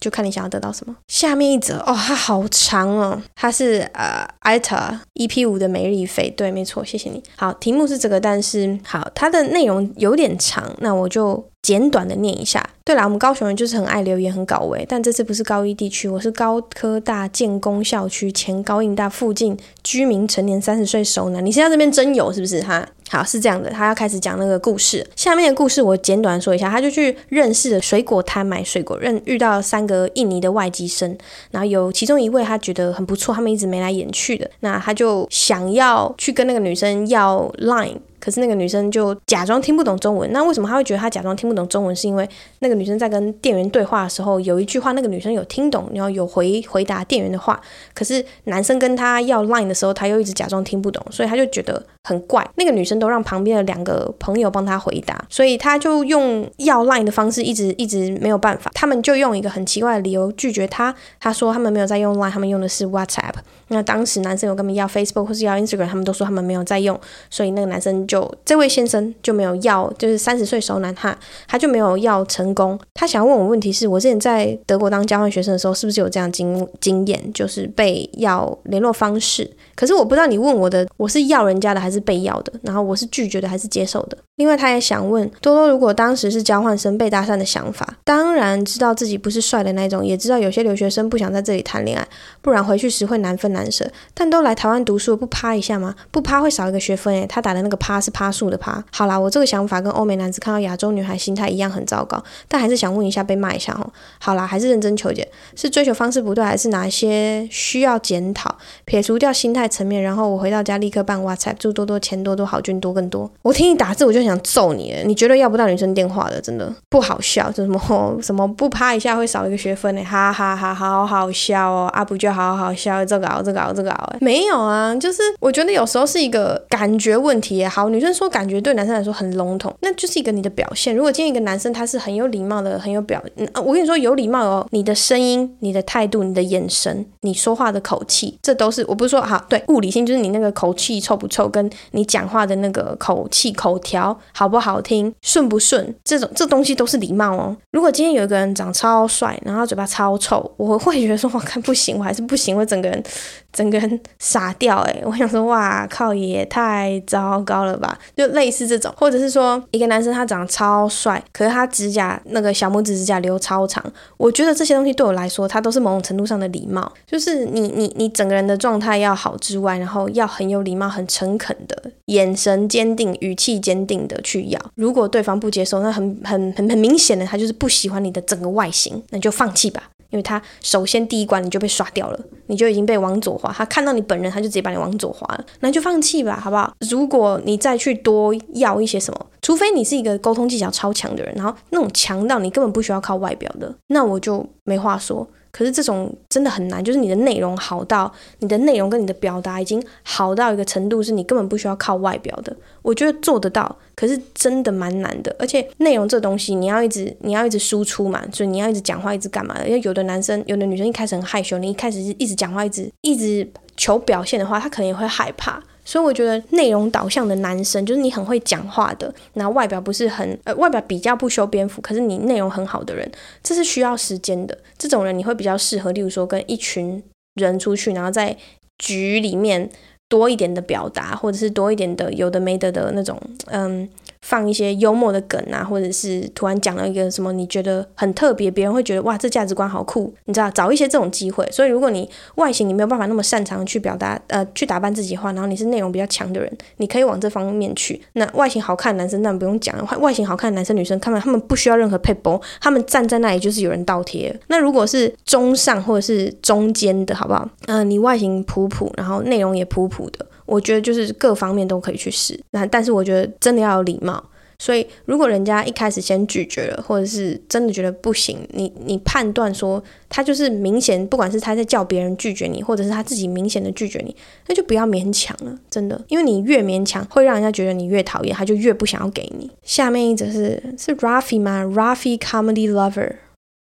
[0.00, 0.96] 就看你想要得到什么。
[1.06, 7.22] 下面一则哦，它好长哦，它是呃，ITA EP 五的每日一费，对，没错，谢谢你。
[7.36, 12.68] 好，题目是这个，但是好，它的内容有点长，那我就简短的念一下。
[12.84, 21.44] 对啦，我们高雄人就是很爱留言，很搞维，但这次不是高一地区，我是高科大建工校区前高应大附近居民，成年三十岁熟男。
[21.46, 22.84] 你现在这边真有是不是哈？
[23.08, 25.06] 好，是这样的，他要开始讲那个故事。
[25.14, 31.16] 下面的故事我简短说一下，他就去认识了水果摊买水果，认遇到三个印尼的外籍生，
[31.52, 37.98] 然后有其中一位他觉得很不错，他们一直眉来眼去的，那他就想要去跟那个女生要 line。
[38.22, 41.96] 可是那个女生就假装听不懂中文，那为什么他会觉得他假装听不懂中文？
[41.96, 42.28] 是因为
[42.60, 47.60] 那个女生在跟店员对话的时候，有一句话那个女生有听懂，然后有回回答店员的话。
[47.92, 52.48] 可是男生跟他要 line 的时候，他又一直假装听不懂，所以他就觉得很怪。
[52.54, 58.70] 那个女生都让旁边的两个朋友帮他回答，所以他就用要 line 的方式一直一直没有办法。
[58.72, 60.94] 他们就用一个很奇怪的理由拒绝他。
[61.18, 63.34] 他说他们没有在用 line，他们用的是 WhatsApp。
[63.72, 66.98] 那当时男生有跟他们要 Facebook 或是要 Instagram，他们都说他们没有在用，
[67.30, 68.06] 所以那个男生。
[68.06, 71.16] 就这位先生就没有要，就是三十岁熟男哈，
[71.46, 72.78] 他就没有要成功。
[72.92, 79.50] 他想要问我问题是，我之前在德国当交换学生的时候，是不是有这样经经验，就是被要联络方式？
[79.82, 82.52] 可是我不知道你问我的，我是要人家的还是被要的？
[82.62, 84.16] 然后我是拒绝的还是接受的？
[84.36, 92.06] 另外，他也想问多多，如果当时是交换生被搭讪的想法，当然知道自己不是帅的那种，也知道有些留学生不想在这里谈恋爱，
[92.40, 93.90] 不然回去时会难分难舍。
[94.14, 95.96] 但都来台湾读书，不趴一下吗？
[96.12, 97.26] 不趴会少一个学分诶。
[97.28, 98.82] 他打的那个趴是趴数的趴。
[98.92, 103.92] 好啦，我这个想法跟欧美男子看到亚洲女孩心态一样很糟糕，但还是想问一下，被骂一下哦。
[104.20, 108.56] 好啦，还是认真求解，是追求方式不对，还是哪些需要检讨？
[108.84, 113.30] 撇除掉心态层面，然后我回到家立刻办 WhatsApp，祝多多钱多多好运多更多。
[113.40, 114.38] 我听你打字，我就想。
[114.42, 114.94] 揍你！
[115.06, 117.50] 你绝对要不到女生电话的，真的不好笑。
[117.52, 117.80] 什么
[118.20, 120.02] 什么不趴一下会少一个学分呢？
[120.02, 121.88] 哈哈哈，好好笑哦！
[121.94, 124.12] 啊不就好好笑，这个熬这个熬这个熬。
[124.20, 127.88] 没有啊，就是我觉得有时候是一个感觉问题也好。
[127.88, 130.94] 女生说感觉对男生来说很笼统，那就是一个你的表现。
[130.94, 133.22] 如果今天一个男生他是很有礼貌的，很有表，
[133.64, 144.18] 我跟你说有礼貌哦，你的声音、你的态度、你的眼神、你说话的口气，这都是我不是说好对物理性，就是你那个口气臭不臭，跟你讲话的那个口气口条。
[144.32, 147.54] 好不好听，顺不顺，这种这东西都是礼貌哦。
[147.70, 153.04] 如果今天有一个人长超帅，然后嘴巴超臭，我会觉得说，我看不行，我还是不行，我整个人
[153.52, 157.98] 整个人傻掉诶， 我想说，哇靠，也太糟糕了吧？
[158.16, 163.84] 就类似这种，或者是说一个男生他长得超帅，可是他指甲那个小拇指指甲留超长，
[164.16, 174.18] 我觉得这些东西对我来说，它都是某种程度上的礼貌，就是你你你整个人的状态要好之外，然后要很有礼貌、很诚恳的眼神坚定、语气坚定的。
[174.22, 186.72] 去要，如果对方不接受，那很很很很明显的，他就是不喜欢你的整个外形，那就放弃吧，因为他首先第一关你就被刷掉了，你就已经被往左滑，他看到你本人，他就直接把你往左滑了，那就放弃吧，好不好？
[186.88, 195.26] 如果你再去多要一些什么，除非你是一个沟通技巧超强的人，然后那种强到你根本不需要靠外表的，那我就没话说。
[195.52, 202.56] 可是这种真的很难，就是你的内容好到你的内容跟你的表达已经好到一个程度，是你根本不需要靠外表的。
[202.80, 205.36] 我觉得做得到，可是真的蛮难的。
[205.38, 209.68] 而且内容这东西，你要一直你要一直输出嘛，所以你要一直讲话，一直干嘛的？
[209.68, 213.46] 因为有的男生、有的女生一开始很害羞，你一开始是一直讲话，一直一直
[213.76, 215.62] 求表现的话，他可能也会害怕。
[215.92, 223.06] 所以我觉得内容导向的男生，就是你很会讲话的，然后外表不是很呃外表比较不修边幅，可是你内容很好的人，
[223.42, 224.56] 这是需要时间的。
[224.78, 227.02] 这种人你会比较适合，例如说跟一群
[227.34, 228.34] 人出去，然后在
[228.78, 229.68] 局里面
[230.08, 233.86] 多一点的表达，或者是多一点的有的没的的那种，嗯。
[234.22, 241.46] 放一些幽默的梗啊，或者是突然讲了一个什么你觉得很特别，别人会觉得哇，这价值观好酷，你知道，找一些这种机会。
[241.50, 248.00] 所以如果你外形你没有办法那么擅长去表达，呃，去打扮自己的话，然后你是内容比较强的人，你可以往这方面去。
[248.14, 254.34] 那外形好看的男生那不用讲，外外形好看的男生女生，他们他们不需要任何配包，他们站在那里就是有人倒贴。
[254.46, 257.48] 那如果是中上或者是中间的，好不好？
[257.66, 260.24] 嗯、你外形普普，然后内容也普普的。
[260.52, 264.22] 我觉得就是各方面都可以去试，那但是我觉得真的要有礼貌。
[264.58, 274.14] 所以如果人家一开始先拒绝了，或者是真的觉得不行，你你判断说他就是明显，不管是他在叫别人拒绝你，或者是他自己明显的拒绝你，
[274.46, 279.50] 那就不要勉强了，真的，因为你越勉强，会让人家觉得你越讨厌，他就越不想要给你。
[279.64, 283.16] 下面一则是是 Rafi 吗？Rafi Comedy Lover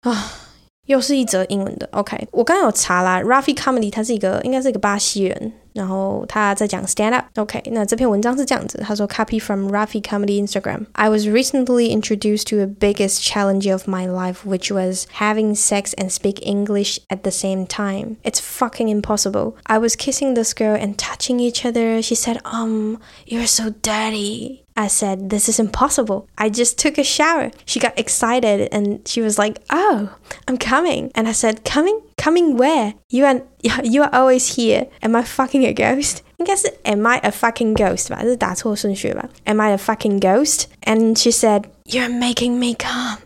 [0.02, 0.42] 啊。
[0.87, 13.23] 又是一则英文的，OK，我刚刚有查啦，Rafi Comedy 他是一个应该是一个巴西人，然后他在讲 stand up，OK，那这篇文章是这样子，他说 Copy from Rafi Comedy Instagram，I was recently introduced to a biggest
[13.23, 18.16] challenge of my life, which was having sex and speak English at the same time.
[18.25, 19.55] It's fucking impossible.
[19.66, 22.03] I was kissing this girl and touching each other.
[22.03, 24.64] She said, um, you're so dirty.
[24.77, 26.27] I said, This is impossible.
[26.39, 27.51] I just took a shower.
[27.64, 30.16] She got excited and she was like, Oh,
[30.49, 31.11] I'm coming.
[31.14, 32.01] And I said, Coming?
[32.16, 32.95] Coming where?
[33.09, 33.43] You are,
[33.83, 34.87] you are always here.
[35.03, 36.23] Am I fucking a ghost?
[36.39, 38.21] 应该是 Am I a fucking ghost 吧？
[38.23, 39.29] 这是打错顺序吧？
[39.45, 40.64] Am I a fucking ghost?
[40.83, 43.18] And she said, You're making me come.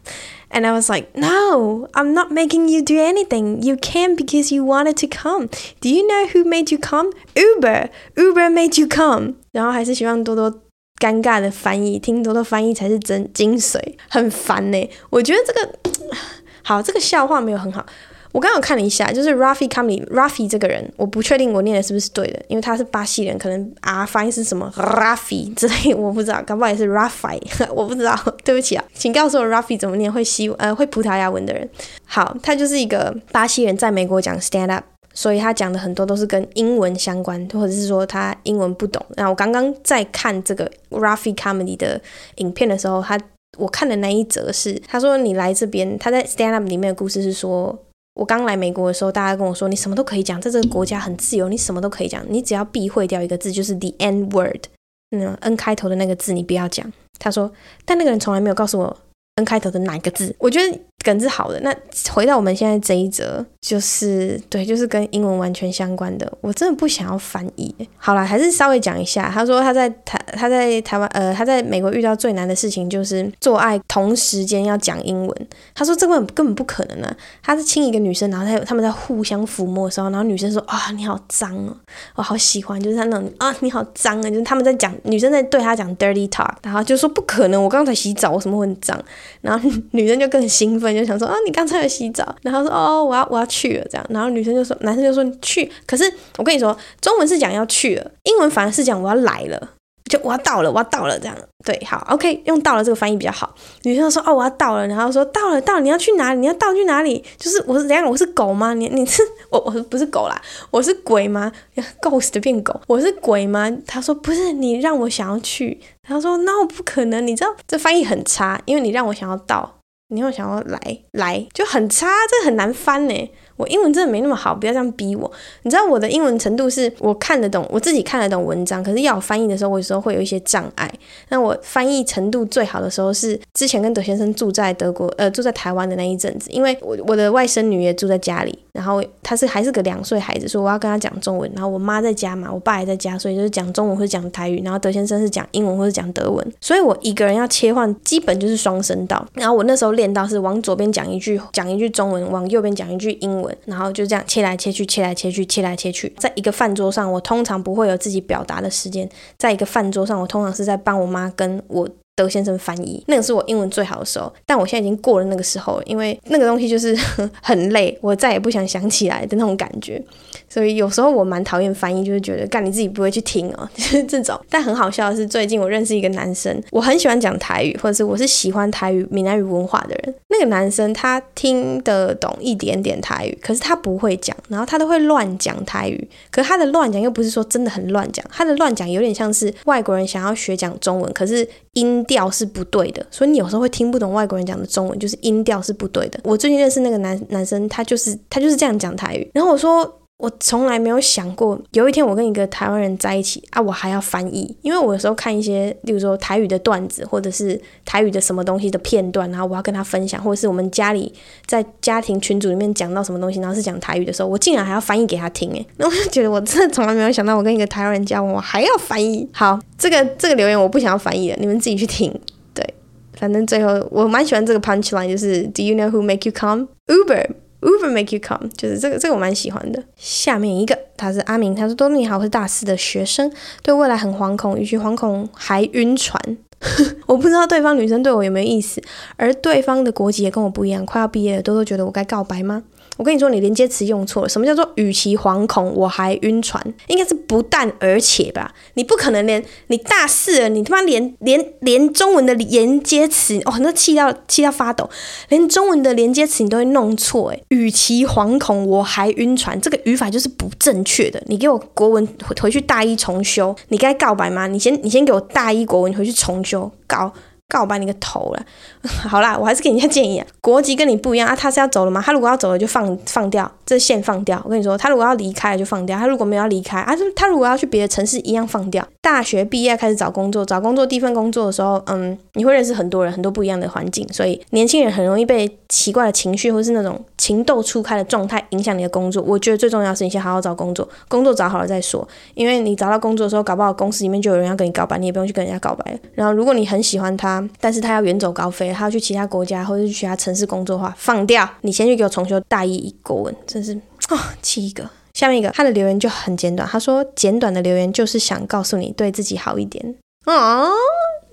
[0.51, 3.63] And I was like, No, I'm not making you do anything.
[3.63, 5.49] You came because you wanted to come.
[5.81, 7.11] Do you know who made you come?
[7.37, 7.89] Uber.
[8.17, 9.35] Uber made you come.
[9.53, 10.63] 然后还是希望多多
[11.00, 13.80] 尴尬的翻译，听多多翻译才是真精髓，
[14.10, 14.90] 很烦呢。
[15.10, 15.70] 我觉得这个
[16.62, 17.86] 好，这个笑话没有很好。
[18.32, 27.42] 我刚刚看了一下，就是 Rafi Comedy，Rafi 这个人，我不确定我念的是不是对的，因为他是巴西人，可能啊翻译是什么 Rafi 之类，我不知道，搞不好也是 Rafi，
[27.74, 31.68] 我不知道，对不起啊，请告诉我 Rafi 怎么念，会西呃会葡萄牙文的人。
[32.06, 34.84] 好，他就是一个巴西人，在美国讲 stand up。
[35.20, 39.06] 所以他讲的很多都是跟英文相关，或者是说他英文不懂。
[39.18, 42.00] 那我刚刚在看这个 Rafi Comedy 的
[42.36, 43.20] 影片的时候，他
[43.58, 47.78] 我看的那一则是他说，你来这边，他在 Stand Up 里面的故事是说，
[48.14, 54.68] 我刚来美国的时候，大家跟我说你什么都可以讲，在这个国家很自由，你什么都可以讲，你只要避讳掉一个字，就是 the N word，
[55.12, 56.90] 嗯，N 开头的那个字你不要讲。
[57.20, 57.52] 他说，
[57.84, 58.98] 但那个人从来没有告诉我
[59.40, 60.36] N 开头的哪一个字。
[60.38, 60.80] 我觉得。
[61.02, 61.74] 梗是好的，那
[62.12, 66.30] 回到我们现在这一则，就是对，就是跟英文完全相关的。
[66.42, 67.74] 我真的不想要翻译。
[67.98, 69.32] 好了，还是稍微讲一下。
[69.34, 75.48] 他说他在台，他在台湾，呃，他在美国遇到最难的事情就是做爱同时间要讲英文。
[75.74, 77.16] 他说这根本根本不可能啊！
[77.42, 81.74] 他是亲一个女生，然后他他们在互相抚摸的时候，然后女生说啊，你好脏哦，
[82.16, 89.02] 我好喜欢，就是他那种啊，你好脏啊，就是他们在讲，女生在对他讲 dirty talk，然后就说不可能，我刚才洗澡，我什么会很脏？
[89.42, 90.96] 然后女生就更兴奋。
[90.96, 99.70] 就想说啊，你刚才有洗澡，然后说哦，我要我要去了这样，然后女生就说，男生就说你去，可是我跟你说，中文是讲要去了，英文反而是讲我要来了，
[100.10, 103.54] 就我要到了，我要到了这样，对，好，OK，用到了这个翻译比较好。
[103.84, 106.40] 女生说哦，我要到了，然后说到了到了，你要去哪里？
[106.40, 107.24] 你要到去哪里？
[107.38, 108.06] 就是我是怎样？
[108.06, 108.74] 我是狗吗？
[108.74, 110.42] 你你是 我我不是狗啦，
[110.72, 111.52] 我是鬼吗？
[112.02, 113.72] Ghost 变狗，我是鬼吗？
[113.86, 119.76] 他说不是，你让我想要去，他说 No，不可能，你知道这翻译很差，因为你让我想要到。
[120.12, 123.32] 你又想要来来就很差，这很难翻呢。
[123.60, 125.30] 我英文真的没那么好，不要这样逼我。
[125.64, 130.90] 你知道我的英文程度是我看得懂，我自己看得懂文章，可是要我翻译的时候，我有时候会有一些障碍。
[131.28, 141.52] 那我翻译程度最好的时候是之前跟德先生住在德国，呃，住在台湾的那一阵子，因为我我的外甥女也住在家里，然后她是还是个两岁孩子，所以我要跟她讲中文。
[141.54, 149.28] 然后我妈在家嘛，我爸也在家，所以就是讲中文或者讲台语，然后德先生是讲英文或者讲德文，所以我一个人要切换，基本就是双声道。
[149.34, 153.90] 然后我那时候练到是往左边讲一句讲一句中文，往右边讲一句英文，然后。
[153.92, 156.14] 就这样切来切去，切来切去，切来切去。
[156.18, 159.10] 在一个饭桌上，我通常不会有自己表达的时间。
[159.38, 164.32] 在一个饭桌上，我通常是在帮我妈跟我德先生翻译，那个是我英文最好的时候。
[164.46, 166.96] 但我现在已经过了那个时候，因为那个东西就是
[167.42, 170.02] 很累，我再也不想想起来的那种感觉。
[170.50, 174.40] 所以有时候我蛮讨厌翻译，就是觉得干你自己不会去听哦， 就是这种。
[174.50, 180.16] 但很好笑的是，最近我认识一个男生，我很喜欢讲台语，或者是我是喜欢台语、闽南语文化的人。
[180.30, 186.10] 那个男生他听得懂一点点台语，可是他不会讲，然后他都会乱讲台语。
[186.32, 196.20] 可是他的乱讲又不是说真的很乱讲，他的乱讲有点像是外国人想要学讲中文，可是音调是不对的，所以你有时候会听不懂外国人讲的中文，就是音调是不对的。
[196.24, 199.99] 我最近认识那个男男生，他就是他就是这样讲台语，然后我说。
[200.20, 211.14] 我从来没有想过，有一天我跟一个台湾人在一起啊，我还要翻译，因为我有时候看一些，例如说台语的段子，或者是台语的什么东西的片段，然后我要跟他分享，或者是我们家里
[211.46, 219.26] 在家庭群组里面讲到什么东西，然后是讲台语的时候，我竟然还要翻译给他听，诶，那我就觉得我真的从来没有想到，我跟一个台湾人交往，我还要翻译。
[219.32, 222.14] 好，这个这个留言我不想要翻译了，你们自己去听。
[222.54, 222.74] 对，
[223.14, 226.68] 反正最后我蛮喜欢这个 punchline，就是 Do you know who make you come?
[226.88, 227.26] Uber.
[227.62, 229.84] Uber make you come，就是这个，这个我蛮喜欢的。
[229.98, 233.32] 下面一个，他是阿明，他说：“多多你好，我是大四的学生，
[233.62, 236.20] 对未来很惶恐，与其惶恐还晕船。
[237.08, 238.82] 我不知道对方女生对我有没有意思，
[239.18, 242.64] 而对方的国籍也跟我不一样，快要毕业了，多多觉得我该告白吗？”
[243.00, 244.28] 我跟你说，你连接词用错了。
[244.28, 246.62] 什么叫做与其惶恐，我还晕船？
[246.88, 248.54] 应该是不但而且吧？
[248.74, 254.90] 你不可能连你大四了，你他妈连连连中文的连接词哦，那气到气到发抖，
[255.30, 261.24] 连中文的连接词你都会弄错诶，与其惶恐，我还晕船，这个语法就是不正确的。
[261.28, 264.46] 你给我国文回回去大一重修，你该告白吗？
[264.48, 267.14] 你先你先给我大一国文回去重修，告。
[267.50, 268.46] 告白你个头了！
[269.10, 270.26] 好啦，我还是给人家建议啊。
[270.40, 272.02] 国籍跟你不一样啊，他是要走了吗？
[272.06, 274.40] 他如果要走了，就放放掉，这线放掉。
[274.46, 275.98] 我跟你说，他如果要离开了，就放掉。
[275.98, 278.88] 他如果没有要离开啊，他如果要去别的城市，一样放掉。
[279.02, 289.24] 大学毕业开始找工作，找工作第一份工作的时候，嗯，你会认识很多人，很多不一样的环境，所以年轻人很容易被奇怪的情绪或是那种情窦初开的状态影响你的工作。
[289.24, 292.08] 我觉得最重要的是你先好好找工作，工作找好了再说。
[292.36, 296.00] 因为你找到工作的时候，搞不好公司里面就有人要跟你告白，你也不用去跟人家告白。
[296.14, 303.74] 然后如果你很喜欢他，但是他要远走高飞，他要去其他国家或者是去其他城市工作的话，放掉，你先去给我重修大一国文，真是
[304.10, 304.90] 啊，气一个。
[305.14, 310.66] 下面一个他的留言就很简短，他说简短的留言就是想告诉你对自己好一点啊，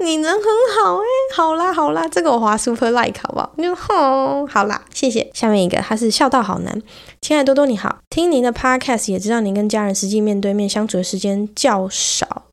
[0.00, 0.42] 你人很
[0.82, 1.04] 好哎、
[1.36, 3.52] 好啦好啦，这个我滑 super like 好不好？
[3.56, 5.30] 你好，好啦，谢谢。
[5.32, 6.82] 下面一个他是孝道好男，
[7.20, 12.44] 亲爱多多你好，听您的 podcast 也知道您跟家人实际面对面相处的时间较少。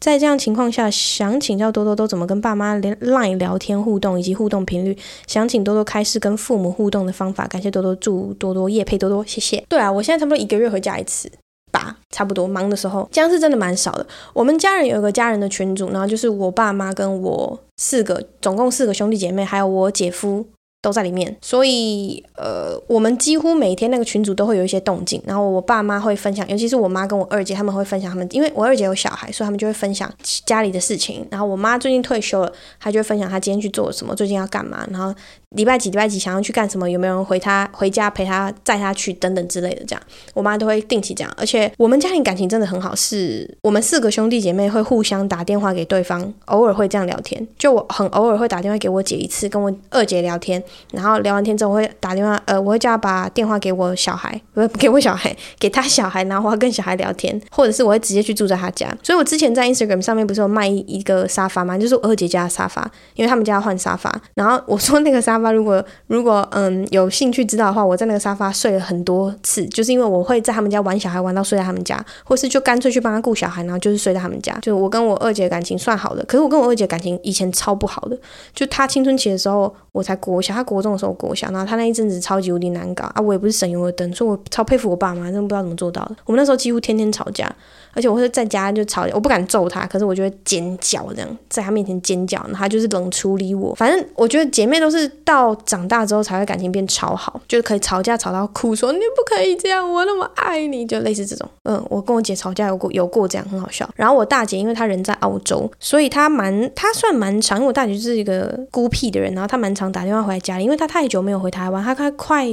[0.00, 4.96] 在这样情况下，想请教多多都怎么跟爸妈连 LINE 聊天互动，以及互动频率。
[5.26, 7.46] 想请多多开示跟父母互动的方法。
[7.48, 9.64] 感谢多多，祝多多夜配多多，谢谢。
[9.68, 11.28] 对啊，我现在差不多一个月回家一次
[11.72, 14.06] 吧，差不多忙的时候，这样是真的蛮少的。
[14.32, 20.46] 我们家人有一个家人的群组，然后就是我爸妈跟我四个，总共四个兄弟姐妹，还有我姐夫。
[20.80, 30.08] 都在里面，所以呃，我们几乎每天那个群主都会有一些动静，然后我爸妈会分享，尤其是我妈跟我二姐他们会分享他们，因为我二姐有小孩，所以他们就会分享
[30.46, 31.26] 家里的事情。
[31.30, 35.12] 然后我妈最近退休了，她就会分享她今天去做什么，最近要干嘛，然后
[35.56, 40.02] 礼拜几礼拜几想要去干什么，有没有人回他回家陪他载他去等等之类的，这样
[40.34, 41.32] 我妈都会定期这样。
[41.38, 47.46] 而且我们家庭感情真的很好，是我们四个兄弟姐妹会互相打电话给对方，偶尔会这样聊天。
[47.58, 50.62] 就我很偶尔会打电话给我姐一次，跟我二姐聊天。
[50.92, 58.94] 然后聊完天之后，我会打电话，呃，我会叫她把电话给我小孩，不是 给我小孩，给他小孩，然后我要跟小孩聊天，或者是我会直接去住在他家。
[59.02, 61.78] 所以我之前在 Instagram 上面不是有卖一个沙发吗？
[61.78, 62.82] 就是我二姐家的沙发，
[63.14, 64.14] 因为他们家要换沙发。
[64.34, 74.58] 然后我说那个沙发，如果如果嗯有兴趣知道的话，我在那个沙发睡了很多次，就是因为我会在他们家玩小孩，玩到睡在他们家，或是就干脆去帮他顾小孩，然后就是睡在他们家。
[74.60, 78.18] 就我跟我二姐感情算好的，可是我跟我二姐感情以前超不好的，
[78.54, 83.20] 就她青春期的时候我才国小，她国中的时候国小，然后她那一阵子超级无敌难搞啊！
[83.20, 86.16] 我也不是省油的灯，所以我超佩服我爸妈，真的不知道怎么做到的。
[86.24, 87.50] 我们那时候几乎天天吵架，
[87.94, 93.74] 而且我会在家就吵，我不敢揍她，可是我就会尖叫这样，在她面前尖叫，然后她就是冷处理我。
[93.74, 101.46] 反正我觉得姐妹都是到长大之后才会感情变超好，就是可以吵架吵到哭，说你不可以这样，我那么爱你，就类似这种。
[101.64, 103.86] 嗯，我跟我姐吵架有过有过这样，很好笑。
[103.94, 111.84] 然后我大姐因为她人在澳洲，所以她蛮她算蛮常，因为我大姐就是一个孤僻的人，然后她蛮常打电话回来家里，因为她太久没有回台湾。
[111.84, 112.46] 她快快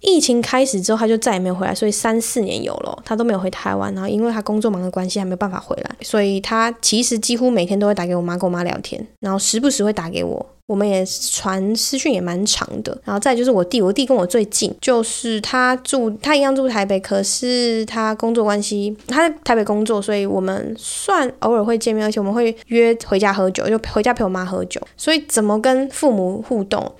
[0.00, 3.92] 疫情开始之后，她就再也没有回来，所以三四年有了，她都没有回台湾。
[3.94, 10.46] 然后因为她工作忙的关系，还没有办法回来，所以她其实几乎每天都会打给我妈，跟我妈聊天，然后时不时会打给我。
[10.66, 12.96] 我们也传私讯也蛮长的。
[13.04, 24.80] 然后再就是我弟，我弟跟我最近，就是他住他一样住台北，可是他工作关系他在台北工作，所以我们算偶尔会见面，而且我们会约回家喝酒，就回家陪我妈喝酒。
[24.96, 26.92] 所以怎么跟父母互动？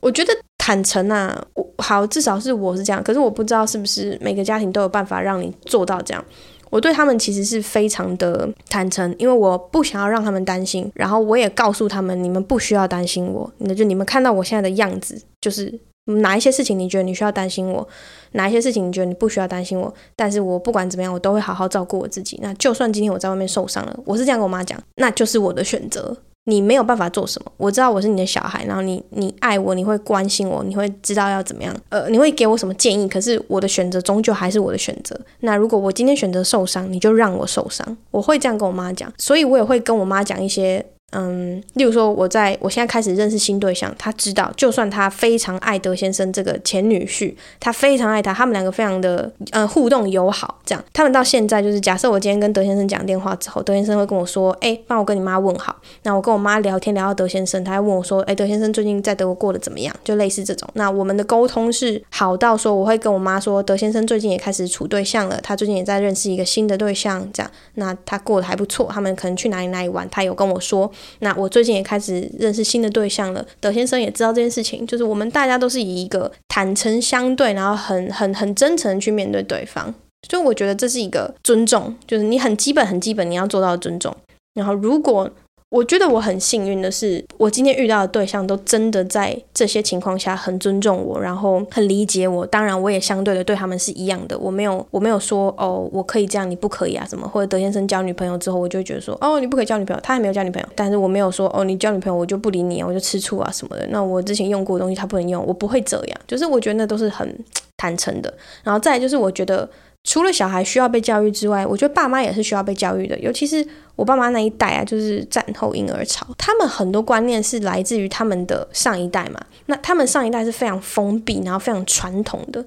[0.00, 1.44] 我觉得坦诚啊，
[1.78, 6.24] 好，至少是我是这样，可是我不知道是不是每个家庭都有办法让你做到这样。
[6.70, 15.72] 我对他们其实是非常的坦诚，因为我不想要让他们担心，然后我也告诉他们，你们不需要担心我，那就你们看到我现在的样子，就是
[16.06, 17.86] 哪一些事情你觉得你需要担心我，
[18.32, 22.38] 哪一些事情你觉得你不需要担心我，但是我不管怎么样，我都会好好照顾我自己。
[22.42, 26.16] 那就算今天我在外面受伤了，我是这样跟我妈讲，那就是我的选择。
[26.48, 33.08] 你没有办法做什么，我知道我是你的小孩，然后你你爱我，你会关心我，你会知道要怎么样，呃，你会给我什么建议？
[33.08, 35.18] 可是我的选择终究还是我的选择。
[35.40, 40.86] 那如果我今天选择受伤，你就让我受伤，我会这样跟我妈讲，所以我也会跟我妈讲一些。
[41.12, 55.76] 嗯，例如说，我在我现在开始认识新对象，他知道，就算他非常爱德先生这个前女婿，他非常爱他，他们两个非常的呃互动友好，这样，他们到现在就是，假设我今天跟德先生讲电话之后，德先生会跟我说，哎，帮我跟你妈问好。
[56.02, 59.94] 那我跟我妈聊天聊到德先生，他还问我说，哎，德先生最近在德国过得怎么样？
[60.02, 60.68] 就类似这种。
[60.74, 70.90] 那我们的沟通是好到说，我会跟我妈说，德先生最近也开始处对象了，他最近也在认识一个新的对象，这样，那他过得还不错，他们可能去哪里哪里玩，他有跟我说。
[71.20, 79.94] 那我最近也开始认识新的对象了，德先生也知道这件事情，就是我们大家都是以一个坦诚相对，然后很很很真诚去面对对方，
[80.28, 84.14] 所以我觉得这是一个尊重，就是你很基本很基本你要做到的尊重，
[84.54, 85.30] 然后如果。
[85.68, 92.46] 我觉得我很幸运的是，我今天遇到的对象都真的在这些情况下很尊重我，然后很理解我。
[92.46, 94.38] 当然，我也相对的对他们是一样的。
[94.38, 97.26] 我没有，我没有说哦，我可以这样，你不可以啊，什么？
[97.26, 100.68] 或者德先生交女朋友之后，我就觉得说，哦，你不可以交女朋友，他还没有交女朋友。
[100.76, 103.84] 但是我没有说，哦，你交女朋友我就不理你啊，我就吃醋啊什么的。
[103.90, 106.20] 那我之前用过的东西他不能用，我不会这样。
[106.28, 107.36] 就是我觉得那都是很
[107.76, 108.32] 坦诚的。
[108.62, 109.68] 然后再就是我觉得。
[110.06, 113.18] 除了小孩需要被教育之外，我觉得爸妈也是需要被教育的。
[113.18, 119.40] 尤其是我爸妈那一代啊，就是战后婴儿潮，他们很多观念是来自于他们的上一代嘛。
[119.66, 122.64] 那他们上一代是非常封闭，然后非常传统的。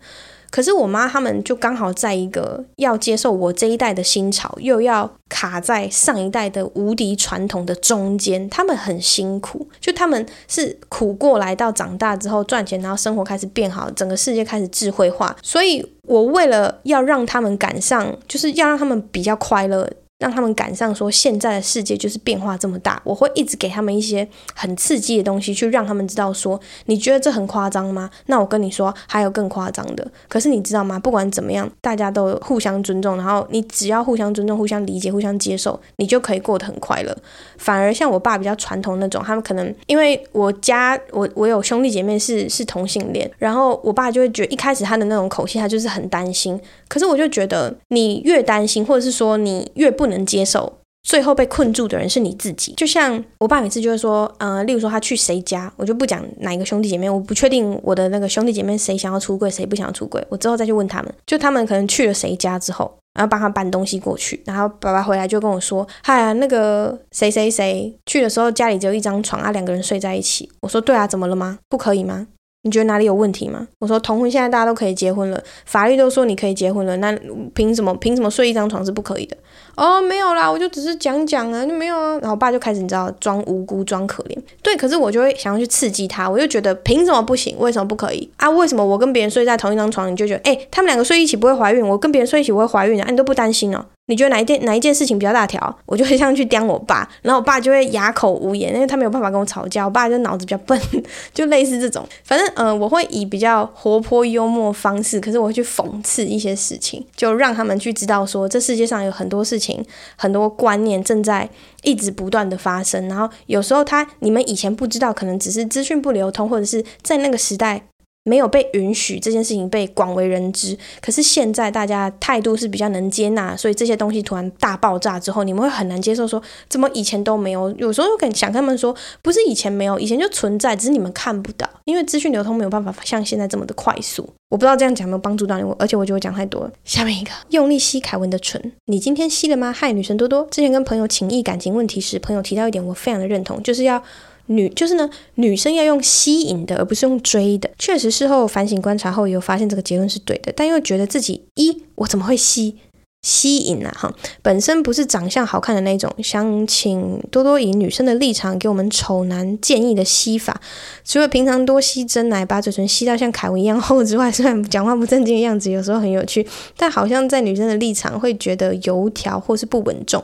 [0.49, 19.89] 可是我妈他们就刚好在一个要接受我这一代的新潮，又要卡在上一代的无敌传统的中间，他们很辛苦，就他们是苦过来到长大之后赚钱，然后生活开始变好，整个世界开始智慧化，所以我为了要让他们赶上，就是要让他们比较快乐。
[20.19, 28.09] 让他们赶上说现在的世界就是变化这么大，我会一直给他们一些很刺激的东西，去让他们知道说，你觉得这很夸张吗？
[28.25, 30.05] 那我跟你说，还有更夸张的。
[30.27, 30.99] 可是你知道吗？
[30.99, 37.17] 不管怎么样，大家都互相尊重，然后你只要互相尊重、互相理解、互相接受，你就可以过得很快乐。
[37.57, 46.59] 反而像我爸比较传统那种，他们可能因为我家我我有兄弟姐妹是是同性恋，然后我爸就会觉得一开始他的那种口气，他就是很担心。
[46.89, 50.71] 可是我就觉得，你越担心，或者是说你越不能接受，
[51.03, 52.73] 最后被困住的人是你自己。
[52.75, 61.13] 就像我爸每次就会说，呃，例如说他去谁家，我就不讲哪一个兄弟姐妹，我不确定我的那个兄弟姐妹谁想要出柜，谁不想要出柜，我之后再去问他们。
[61.25, 70.49] 就他们可能去了谁家之后，然后帮他搬东西过去，然后爸爸回来就跟我说，嗨啊，那个谁谁谁去的时候家里只有一张床啊，两个人睡在一起。
[70.61, 71.59] 我说对啊，怎么了吗？
[71.69, 72.27] 不可以吗？
[72.63, 73.67] 你觉得哪里有问题吗？
[73.79, 77.17] 我说同婚现在大家都可以结婚了，法律都说你可以结婚了，那
[77.53, 79.37] 凭什么凭什么睡一张床是不可以的？
[79.77, 82.11] 哦，没有啦，我就只是讲讲啊，就没有啊。
[82.19, 87.57] 然后我爸就开始你知道装无辜装可怜，对，可是我就会想要去刺激他，我就觉得凭什么不行？
[87.59, 88.49] 为什么不可以啊？
[88.49, 93.07] 为什么我跟别人睡在同一张床，你就觉得哎，他们两个睡一起不会怀孕，我跟别人睡一起我会怀孕啊？
[93.09, 93.85] 你都不担心哦？
[94.09, 95.77] 你觉得哪一件哪一件事情比较大条？
[95.85, 99.85] 我就会这样去刁我爸，然后我爸就会哑口无言，因为他没有办法跟我吵架。
[99.85, 100.81] 我爸就脑子比较笨，
[101.31, 102.03] 就类似这种。
[102.23, 109.85] 反正嗯、呃，我会以比较活泼幽默方式，可是我会去讽刺一些事情，就让他们去知道说，这世界上有很多事情、
[110.15, 111.47] 很多观念正在
[111.83, 113.07] 一直不断的发生。
[113.07, 117.83] 然后有时候他你们以前不知道，可能只是资讯不流通，或者是在那个时代。
[118.25, 127.71] 没有被允许这件事情被广为人知，可是现在大家态度是比较能接纳，所以这些东西突然大爆炸之后，你们会很难接受说，怎么以前都没有？
[127.77, 134.29] 有时候我想跟他们说，不是以前没有，以前就存在，只是你们看不到，因为资讯流通没有办法像现在这么的快速。
[134.49, 136.71] 我不知道这样讲有没有帮助到你，而且我觉得我讲太多了。
[136.83, 139.71] 下面一个，用力吸凯文的唇，你今天吸了吗？
[139.71, 144.03] 嗨，女神多多，之前跟朋友情谊感情问题时，朋友提到一点，我非常的认同，就是要。
[144.49, 147.69] 女就是呢，女生要用吸引的，而不是用追的。
[147.77, 152.75] 确实，事后反省观察后，有发现这个结论是对的，但又觉得自己一，我怎么会吸？
[153.21, 160.61] 吸引啊，哈，本身不是长相好看的那种，想请多多以女生的立场给我们丑男建议的吸法。
[161.03, 166.47] 除了平常多吸真奶，把嘴唇吸到像凯文一样厚之外，虽然讲话不正经的样子有时候很有趣，
[166.77, 170.23] 但好像在女生的立场会觉得油条或是不稳重。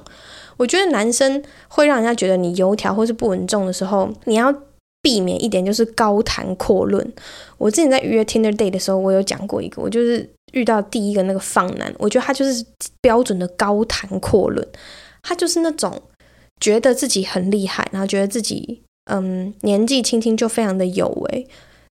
[0.58, 4.54] 我觉得男生会让人家觉得你油条或是不稳重的时候，你要
[5.02, 7.14] 避免一点就是高谈阔论。
[7.58, 10.30] 我之前在约 Tinder Day 的时候，我有讲过一个，我就是。
[10.54, 12.66] 遇到第一个那个放男，我觉得他就是
[13.02, 14.66] 标准的高谈阔论，
[15.22, 16.02] 他就是那种
[16.62, 18.82] 觉得自己很厉害，然后觉得自己
[19.12, 21.46] 嗯年纪轻轻就非常的有为，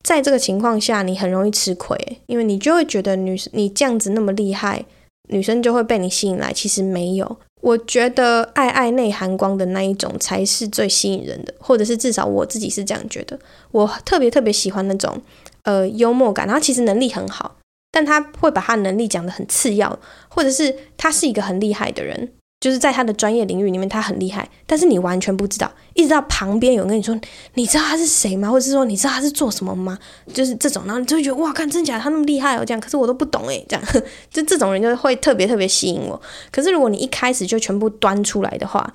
[0.04, 1.96] 在这个情况下你很容易吃亏，
[2.26, 4.84] 因为你就会觉得女生你这样子那么厉害，
[5.30, 13.38] 女生就会被你吸引来，其实没有，我觉得爱爱内涵光的那一种才是最吸引人的，或者是至少我自己是这样觉得，
[13.70, 15.20] 我特别特别喜欢那种
[15.62, 17.56] 呃幽默感，然后其实能力很好。
[17.92, 27.18] 但他会把他能力讲的很次要，或者是他是一个很厉害的人，就是在他的专业领域里面他很厉害，但是你完全不知道，一直到旁边有人跟你说，
[27.54, 28.50] 你知道他是谁吗？
[28.50, 29.98] 或者是说你知道他是做什么吗？
[30.32, 33.84] 就是这种，然后你就会觉得哇，看真假他那么厉害哦，这样，可是我都不懂诶，这样，
[34.30, 36.20] 就这种人就会特别特别吸引我。
[36.52, 38.92] 可是如果你一开始就全部端出来的话，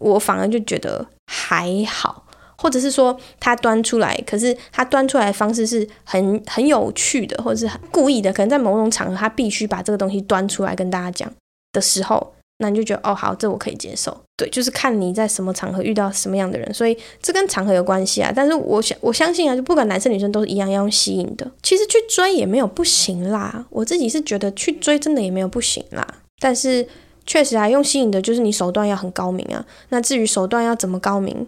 [0.00, 2.26] 我反而就觉得还好。
[2.56, 8.32] 或者是说他端出来，可是他端出来的方式是很很有趣的，或者是故意的。
[8.32, 11.28] 可能在某种场合，他必须把这个东西端出来跟大家讲
[11.72, 14.16] 的时候，那你就觉得哦，好，这我可以接受。
[14.36, 18.32] 对，就是看你在什么场合遇到什么样的人，所以这跟场合有关系啊。
[18.34, 21.50] 但是我想我相信啊，就不管男生女生都是一样要用吸引的。
[21.62, 26.06] 其实去追也没有不行啦，我自己是觉得去追真的也没有不行啦。
[26.40, 26.86] 但是
[27.26, 29.64] 确实啊，用吸引的就是你手段要很高明啊。
[29.90, 31.46] 那至于手段要怎么高明？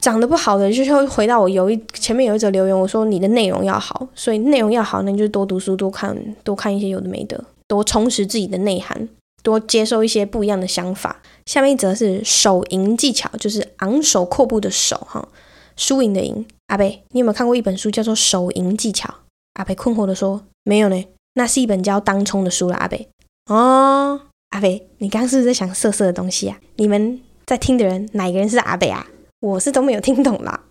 [0.00, 9.08] 长得不好的，就会回到我有一前面有一则留言，我说你的内容要好，所以内容要好，那你就多读书，多看多看一些有的没的，多充实自己的内涵，
[9.42, 11.22] 多接受一些不一样的想法。
[11.46, 15.28] 下面一则是手淫技巧，就是昂首阔步的手哈，
[15.76, 16.46] 输赢的赢。
[16.66, 19.08] 阿北，你有没有看过一本书叫做《手淫技巧》？
[19.54, 22.76] 阿北困惑的说没有呢，那是一本教当冲的书了。
[22.76, 23.08] 阿北
[23.50, 24.20] 哦，
[24.50, 26.58] 阿北，你刚刚是不是在想色色的东西啊？
[26.76, 29.06] 你们在听的人哪一个人是阿北啊？
[29.40, 30.64] 我是都没有听懂啦。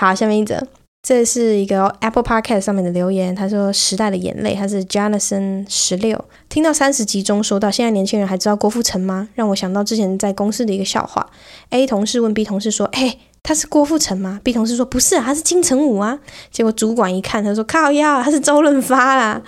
[0.00, 0.66] 好，下面一则，
[1.04, 9.28] 这是一个 Apple Podcast 上面的留言，他说：“时代的眼泪。”他是 Jonathan 十六，听到三十集中说到现在年轻人还知道郭富城吗？
[9.34, 11.28] 让我想到之前在公司的一个笑话。
[11.68, 16.18] A 同事问 B 同事说：“哎，他是郭富城吗？”B 同事说：“不是啊，他是金城武啊。”
[16.50, 19.42] 结果主管一看，他说：“靠腰，他是周润发啦，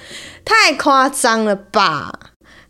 [0.44, 2.12] 太夸张了吧，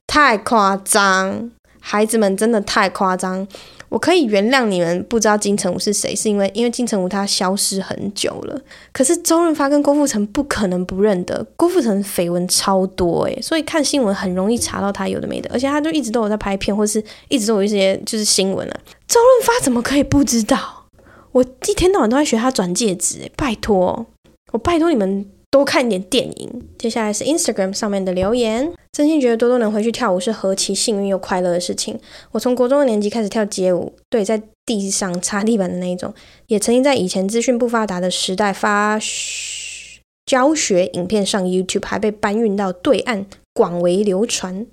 [0.06, 3.48] 太夸张，孩子们真的太夸张。”
[3.88, 8.60] 我可以原谅你们不知道金城武是谁，是因为因为金城武他消失很久了。
[8.92, 18.80] 可是周润发跟郭富城不可能不认得，郭富城绯闻超多诶，所以看新闻很容易查到他有的没的，而且他就一直都有在拍片，或是一直都有一些就是新闻啊。
[19.06, 20.86] 周润发怎么可以不知道？
[21.32, 24.06] 我一天到晚都在学他转戒指，诶，拜托，
[24.52, 25.26] 我拜托你们。
[25.50, 26.62] 多看点电影。
[26.78, 31.98] 接下来是 Instagram 上面的留言，真心觉得多多能回去跳舞是何其幸运又快乐的事情。
[32.32, 36.12] 我从国中的年级开始跳街舞，对，在地上擦地板的那一种，
[36.48, 38.98] 也曾经在以前资讯不发达的时代发
[40.26, 44.66] 教学影片上 YouTube，还被搬运到对岸广为流传。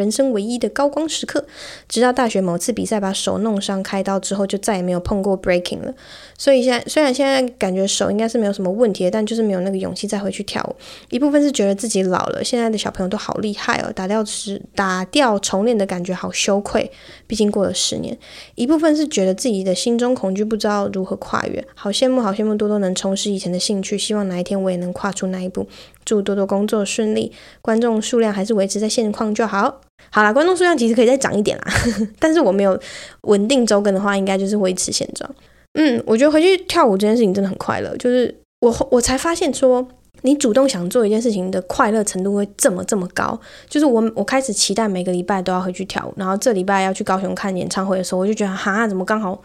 [0.00, 1.44] 人生唯一的高光时刻，
[1.86, 5.92] 直到大学某次比赛把手弄伤开刀之后，就再也没有碰过 breaking 了。
[6.38, 10.74] 所以现在虽然现在感觉手应该是没有什么问题，但就是没有那个勇气再回去跳舞。
[11.10, 16.90] 一部分是觉得自己老了，现在的小朋友都好厉害哦，打掉是打掉重练的感觉好羞愧，
[17.26, 18.16] 毕竟过了十年。
[18.54, 25.66] 一部分是觉得自己的心中恐惧不知道如何跨越，好羡慕好羡慕多多能重拾以前的兴趣，希望哪一天我也能跨出那一步。
[26.04, 29.80] 祝多多工作顺利，观众数量还是维持在现况就好。
[30.10, 31.64] 好啦，观众数量其实可以再涨一点啦，
[32.18, 32.78] 但是我没有
[33.22, 35.30] 稳定周更的话，应该就是维持现状。
[35.74, 39.86] 嗯，我觉得回去跳舞这件事情真的很快乐，就是我我才发现说，
[40.22, 43.38] 你主动想做一件事情的快乐程度会这么这么高。
[43.68, 49.40] 就是我我开始期待每个礼拜都要回去跳舞，然后这礼拜要去高雄看演唱会的时候，我就觉得哈，怎么刚好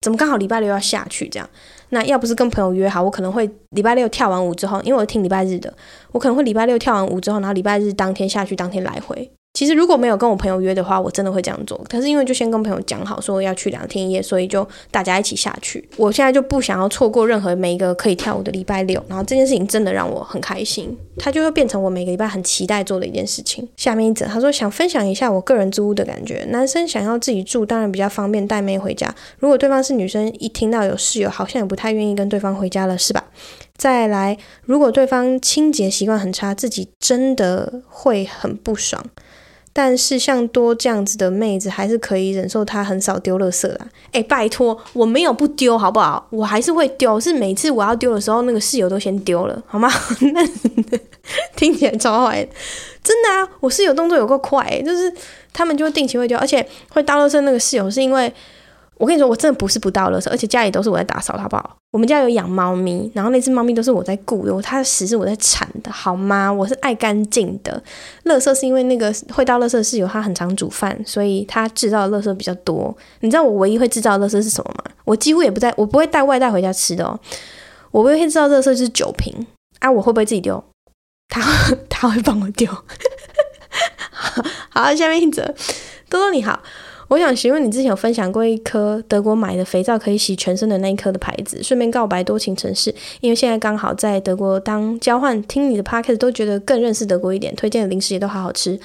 [0.00, 1.50] 怎么刚好礼拜六要下去这样？
[1.90, 5.72] 那要不是跟朋友约好，我可能会礼拜六跳完舞之后，因为我听礼拜日的，
[6.12, 9.30] 我可能会礼拜六跳完舞之后，然后礼拜日当天下去，当天来回。
[9.56, 11.82] 其实如果没有跟我朋友约的话，我真的会这样做。
[11.88, 15.82] 可是因为就先跟朋友讲好说要去两天一夜，所以就大家一起下去。
[15.96, 19.02] 我现在就不想要错过任何每一个可以跳舞的礼拜六。
[19.08, 23.66] 然后这件事情真的让我很开心，它就会变成我每个礼拜很期待做的一件事情。
[23.78, 26.44] 下面一则他说想分享一下我个人租屋的感觉。
[26.50, 29.14] 男生想要自己住，当然比较方便带妹回家。
[29.38, 33.24] 如果对方是女生，一听到有室友，好像也不太愿意跟对方回家了，是吧？
[33.78, 34.36] 再来，
[34.66, 39.02] 如果对方清洁习惯很差，自己真的会很不爽。
[39.78, 43.86] 但是像多这样子的妹子，还是可以忍受她很少丢乐色啦。
[44.10, 46.26] 哎，拜托，我没有不丢，好不好？
[46.30, 49.92] 我还是会丢，是每次我要丢的时候，那个室友都先丢了，好吗？
[50.32, 50.42] 那
[51.56, 52.48] 听起来超坏，
[53.04, 53.46] 真的啊！
[53.60, 55.12] 我室友动作有够快，就是
[55.52, 58.32] 他们就定期会丢，而且会倒垃圾那个室友是因为。
[58.98, 61.76] 我跟你说，我真的不是不倒垃圾，而且家里都是我在打扫，好不好？
[61.92, 66.50] 我们家有养猫咪，然后那只猫咪都是我在顾的，它的屎是我在铲的，好吗？
[66.50, 67.82] 我是爱干净的。
[68.24, 72.94] 垃圾是因为那个会倒垃圾的室友，他很常煮饭，所以他制造的垃圾比较多。
[73.20, 74.84] 你知道我唯一会制造的垃圾是什么吗？
[75.04, 77.18] 我几乎也不在，我不会带外带回家吃的哦。
[77.90, 79.46] 我唯一会制造垃圾就是酒瓶
[79.80, 80.62] 啊，我会不会自己丢？
[81.28, 81.42] 他
[81.88, 82.70] 他会帮我丢。
[84.70, 85.42] 好，下面一则，
[86.08, 86.62] 多多你好。
[87.08, 98.78] 我想询问你之前有分享过一颗德国买的肥皂可以洗全身的那一颗的牌子，顺便告白多情城市，因为现在刚好在德国当交换，听你的 p o c a s t 都觉得更认识德国一点，推荐的零食也都好好吃。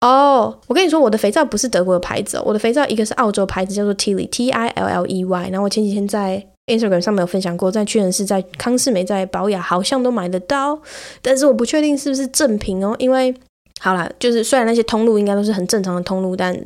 [0.00, 10.78] 哦、我跟你说，我的肥皂不是德国的牌子哦，我的肥皂一个是澳洲牌子，叫做 Tilly T I L L E Y，然后我前几天在 Instagram 上面有分享过，在屈臣氏、在康是美、在宝雅好像都买得到，
[11.20, 13.34] 但是我不确定是不是正品哦，因为
[13.80, 16.58] 好啦，就是虽然那些通路应该都是很正常的通路，但。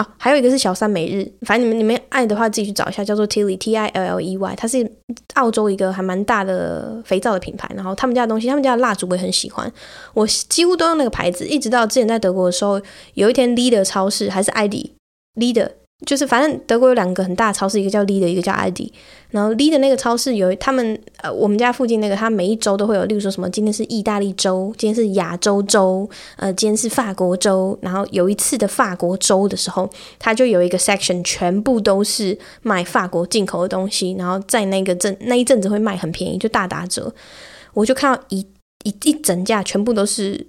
[0.00, 4.90] 啊，还有一个是小三每日，反正你们你们爱的话自己去找一下，叫做 Tilly T I L L E Y，它是
[5.34, 7.70] 澳洲一个还蛮大的肥皂的品牌。
[7.74, 9.70] 然后他们家的东西，他们家的蜡烛我也很喜欢，
[10.14, 11.46] 我几乎都用那个牌子。
[11.46, 12.80] 一直到之前在德国的时候，
[13.12, 14.86] 有一天 Leader 超市还是 ID
[15.34, 15.70] Leader。
[16.06, 18.80] 就是反正德国有两个很大的超市，一个叫 Lidl，一个叫 ID。
[19.30, 27.78] 然后 Lidl 那个超市有他们呃，我们家附近那个，它每一周都会有，例如说什么今天是意大利周，今天是亚洲周，呃，今天是法国周。
[27.82, 29.88] 然后有一次的法国周的时候，
[30.18, 34.16] 它就有一个 section，全部都是卖法国进口的东西。
[34.18, 37.12] 然后在那个阵那一阵子会卖很便宜，就大打折。
[37.74, 38.40] 我就看到一
[38.84, 40.46] 一一整架，全部都是。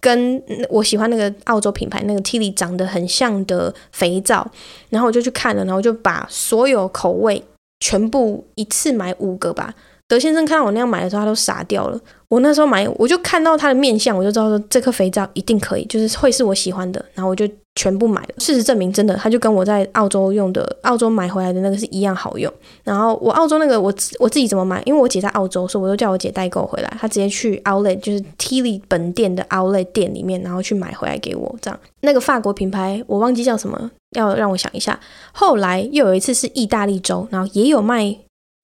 [0.00, 4.46] 跟我喜欢那个澳洲品牌那个 Tilly 长得很像的肥皂，
[4.88, 7.42] 然后我就去看了，然后就把所有口味
[7.80, 9.74] 全部一次买五个吧。
[10.08, 12.00] 德先生看到我那样买的时候，他都傻掉了。
[12.28, 17.04] 我那时候买，我就看到他的面相，我就知道说这颗肥皂一定可以，就是会是我喜欢的。
[17.14, 18.28] 然后我就全部买了。
[18.38, 22.52] 事实证明，真的，它就跟我在澳洲用的、澳洲买回来的那个是一样好用。
[22.84, 24.82] 然后我澳洲那个，我我自己怎么买？
[24.84, 26.92] 因为我姐在澳洲，所以我都叫我姐代购回来。
[27.00, 31.56] 她直接去 Outlet，就是 Tilly 本店的 Outlet 店里面，然后去买回来给我。
[31.60, 34.98] 这样，那个法国品牌我忘记叫什么，要让我想一下。
[35.32, 38.16] 后来又有一次是意大利州，然后也有卖。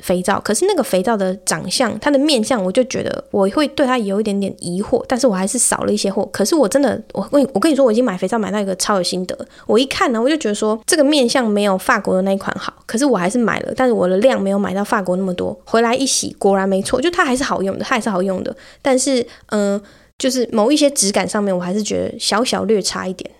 [0.05, 6.28] 肥皂，可是那个肥皂的长相，它的面相，我就觉得我会对它有一点点疑惑，但是我还是少了一些货。
[6.30, 9.36] 可是我真的，我我我跟你说，我已经买肥皂买到一个超有心得。
[9.66, 15.59] 我一看呢，我就觉得说这个面相没有法国的那一款好，可是我还是买了，但是我的量没有买到法国那么多。
[15.64, 18.55] 回来一洗，果然没错，就它还是好用的，它还是好用的。
[18.82, 19.80] 但是，嗯、
[20.18, 23.30] 就是某一些质感上面，我还是觉得小小略差一点。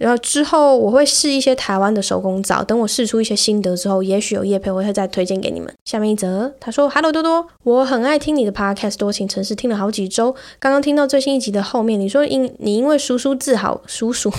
[0.00, 5.70] 然后之后我会试一些台湾的手工皂，等我试出一些心得之后，也许有业配我会再推荐给你们。
[5.84, 14.32] 下面一则，他说：“Hello 多多，我很爱听你的 Podcast，多情城市听了好几周，刚刚听到最新一集的后面，你说因你因为叔叔字好，叔叔，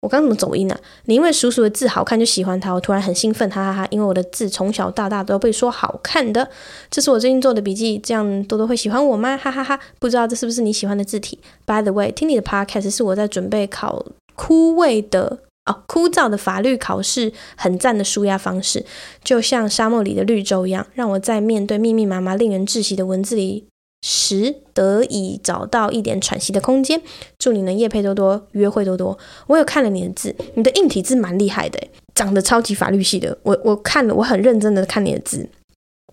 [0.00, 0.80] 我刚怎么走音呢、啊？
[1.04, 3.88] 你因为叔叔的字好看就喜欢他，我突然很兴奋，哈哈哈！
[3.92, 6.48] 因为我的字从小到大都被说好看的，
[6.90, 9.36] 这是我最近做的笔记，这样多多会喜欢我吗？
[9.36, 9.78] 哈哈哈！
[10.00, 14.04] 不知道这是不是你喜欢的字体？By the way，听你的 Podcast 是我在准备考。”
[14.36, 18.86] 枯萎的哦，枯燥的法律考试，很赞的舒压方式，
[19.24, 23.66] 就像沙漠里的绿洲一样，让我在面对密密麻麻、令人窒息的文字里
[24.06, 27.02] 时，得以找到一点喘息的空间。
[27.36, 29.18] 祝你能夜配多多，约会多多。
[29.48, 31.80] 我有看了你的字，你的硬体字蛮厉害的，
[32.14, 33.36] 长得超级法律系的。
[33.42, 35.48] 我我看了，我很认真的看你的字，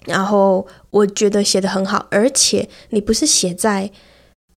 [0.07, 3.91] 然后我觉得写得很好，而且你不是写在。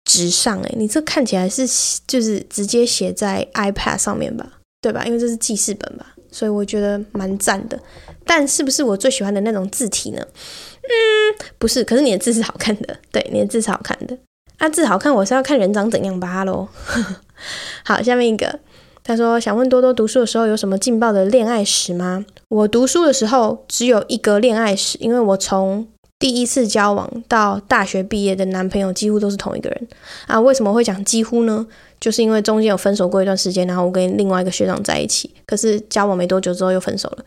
[0.07, 1.69] 纸上诶，你这看起来是
[2.07, 4.47] 就是直接写在 iPad 上面吧，
[4.81, 5.05] 对吧？
[5.05, 7.79] 因为这是记事本吧，所以我觉得蛮赞的。
[8.25, 10.21] 但是不是我最喜欢的那种字体呢？
[10.83, 10.89] 嗯，
[11.59, 11.85] 不是。
[11.85, 14.17] 可是你的字是好看的，对，你的字是好看的。
[14.59, 16.69] 啊，字好看，我是要看人长怎样吧喽。
[17.85, 18.61] 好，下面一个，
[19.03, 22.25] 他说想问多多读书的时候有什么劲爆的恋爱史吗？
[22.49, 25.87] 我读书的时候只有一个恋爱史，因为我从
[26.19, 29.89] 第一次交往到大学毕业的男朋友几乎都是同一个人
[30.27, 30.41] 啊？
[30.41, 31.67] 为什么会讲几乎呢？
[32.01, 37.25] 就是因为中间有分手过一段时间，然后我跟另外一个学长在一起，可是交往没多久之后又分手了。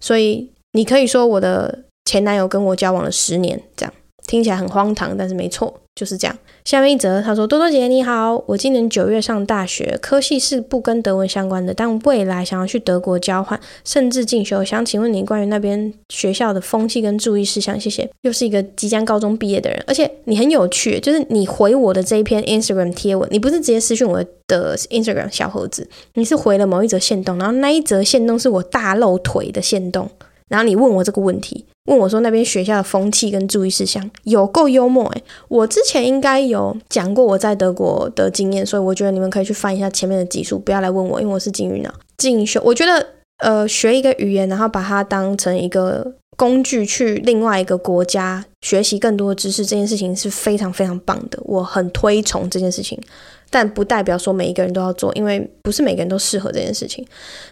[0.00, 3.94] 所以你可以说我的前男友跟我交往了十年，这样
[4.32, 6.34] 听起来很荒唐，但是没错，就是这样。
[6.64, 14.64] 下面一则，他说：“多多姐你好，我今年九月上大学，科系是不跟德文相关的，但未来想要去德国交换，甚至进修。
[14.64, 30.08] 想请问你关于那边学校的风气跟注意事项，谢谢。”又是一个即将高中毕业的人，而且你很有趣，就是你回我的这一篇 Instagram 贴文，你不是直接私讯我的 Instagram 小盒子，你是回了某一则线动，然后那一则线动是我大露腿的线动，
[30.52, 31.64] 然后你问我这个问题。
[31.86, 41.92] 问我说那边学校的风气跟注意事项有够幽默诶，我之前应该有讲过我在德国的经验，所以我觉得你们可以去翻一下前面的集数，不要来问我，因为我是金鱼脑。
[42.16, 43.04] 进修，我觉得
[43.38, 52.96] 呃学一个语言，然后把它当成一个工具去另外一个国家学习更多的知识，这件事情是非常非常棒的，我很推崇这件事情。
[53.52, 57.06] 但不代表说每一个人都要做，因为不是每个人都适合这件事情。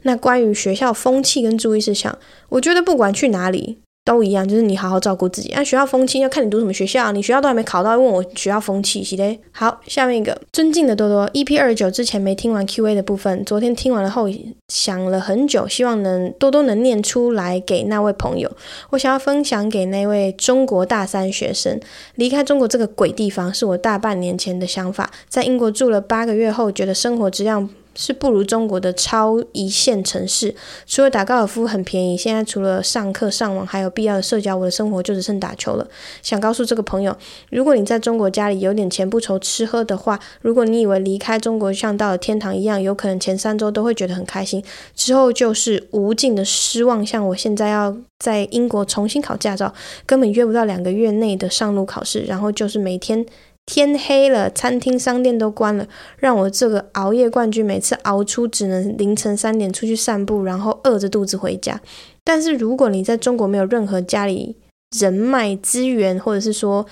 [0.04, 2.18] 那关于学校风气跟注意事项，
[2.48, 3.78] 我觉得不管去哪里。
[4.04, 5.50] 都一样，就是你好好照顾自己。
[5.54, 9.38] 那、啊、学校风气要看你读什么学校，你学校都还没考到，问我学校风气是的。
[9.52, 14.28] 好，下面一个尊敬的多多，EP 二十九之前没听完 QA 的部分，昨天听完了后
[14.68, 18.50] 想了很久，希望能多多能念出来给那位朋友。
[18.90, 21.78] 我想要分享给那位中国大三学生，
[22.14, 27.68] 离开中国这个鬼地方是我大半年前的想法，在英国住了八个月后，觉得生活质量。
[27.94, 30.54] 是不如中国的超一线城市，
[30.86, 35.86] 除了打高尔夫很便宜，现在除了上课上网还有必要的社交，我的生活就只剩打球了。
[36.22, 37.16] 想告诉这个朋友，
[37.50, 44.62] 如果你在中国家里有点钱不愁吃喝的话，如果你以为离开中国像到了天堂一样，有可能前三周都会觉得很开心，
[44.94, 47.04] 之后就是无尽的失望。
[47.04, 49.74] 像我现在要在英国重新考驾照，
[50.06, 53.26] 根本约不到两个月内的上路考试，然后就是每天。
[53.72, 55.86] 天黑了，餐厅、商店都关了，
[56.18, 61.80] 让我这个熬夜冠军每次熬出只能凌晨三点出去散步，然后饿着肚子回家。
[62.24, 64.56] 但是如果你在中国没有任何家里
[64.98, 66.84] 人脉资源，或者是说，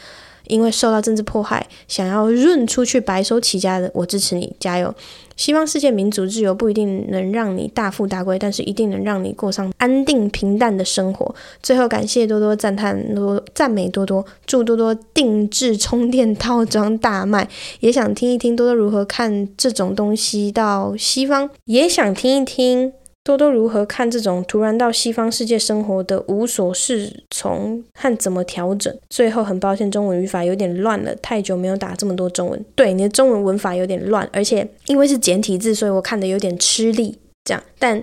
[0.47, 4.95] 因为受到政治迫害，想要润出去白手起家的，我支持你，加油！
[5.39, 11.33] 西方世界民主自由不一定能让你大富大贵，但是一定能让你过上安定平淡的生活。
[11.63, 17.49] 最后感谢多多赞叹多赞美多多，祝多多定制充电套装大卖。
[17.79, 22.93] 也想听一听多多如何看这种东西到西方，也想听一听。
[23.25, 28.97] 多多如何看这种突然到西方世界生活的无所适从和怎么调整？
[29.11, 32.65] 最后很抱歉，中文语法有点乱了，太久没有打这么多中文。
[32.75, 37.19] 对，你的中文文法有点乱，而且因为是简体字，所以我看的有点吃力。
[37.45, 38.03] 这样，但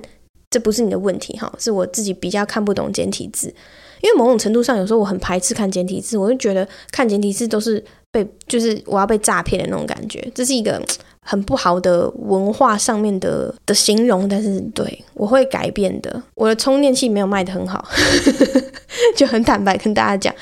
[0.52, 3.48] 这不是你的问题哈，是我自己比较看不懂简体字。
[4.02, 10.80] 因为某种程度上，有时候我很排斥看简体字，我就觉得看简体字都是被，就是我要被诈骗的那种感觉，这是一个。
[11.28, 16.22] 很不好的文化上面的的形容，但是对，我会改变的。
[16.36, 17.84] 我的充电器没有卖得很好，
[19.18, 20.34] 就很坦白跟大家讲，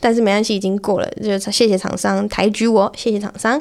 [0.00, 3.60] 但是没关系，已经过了，就谢谢厂商抬举我，谢谢厂商。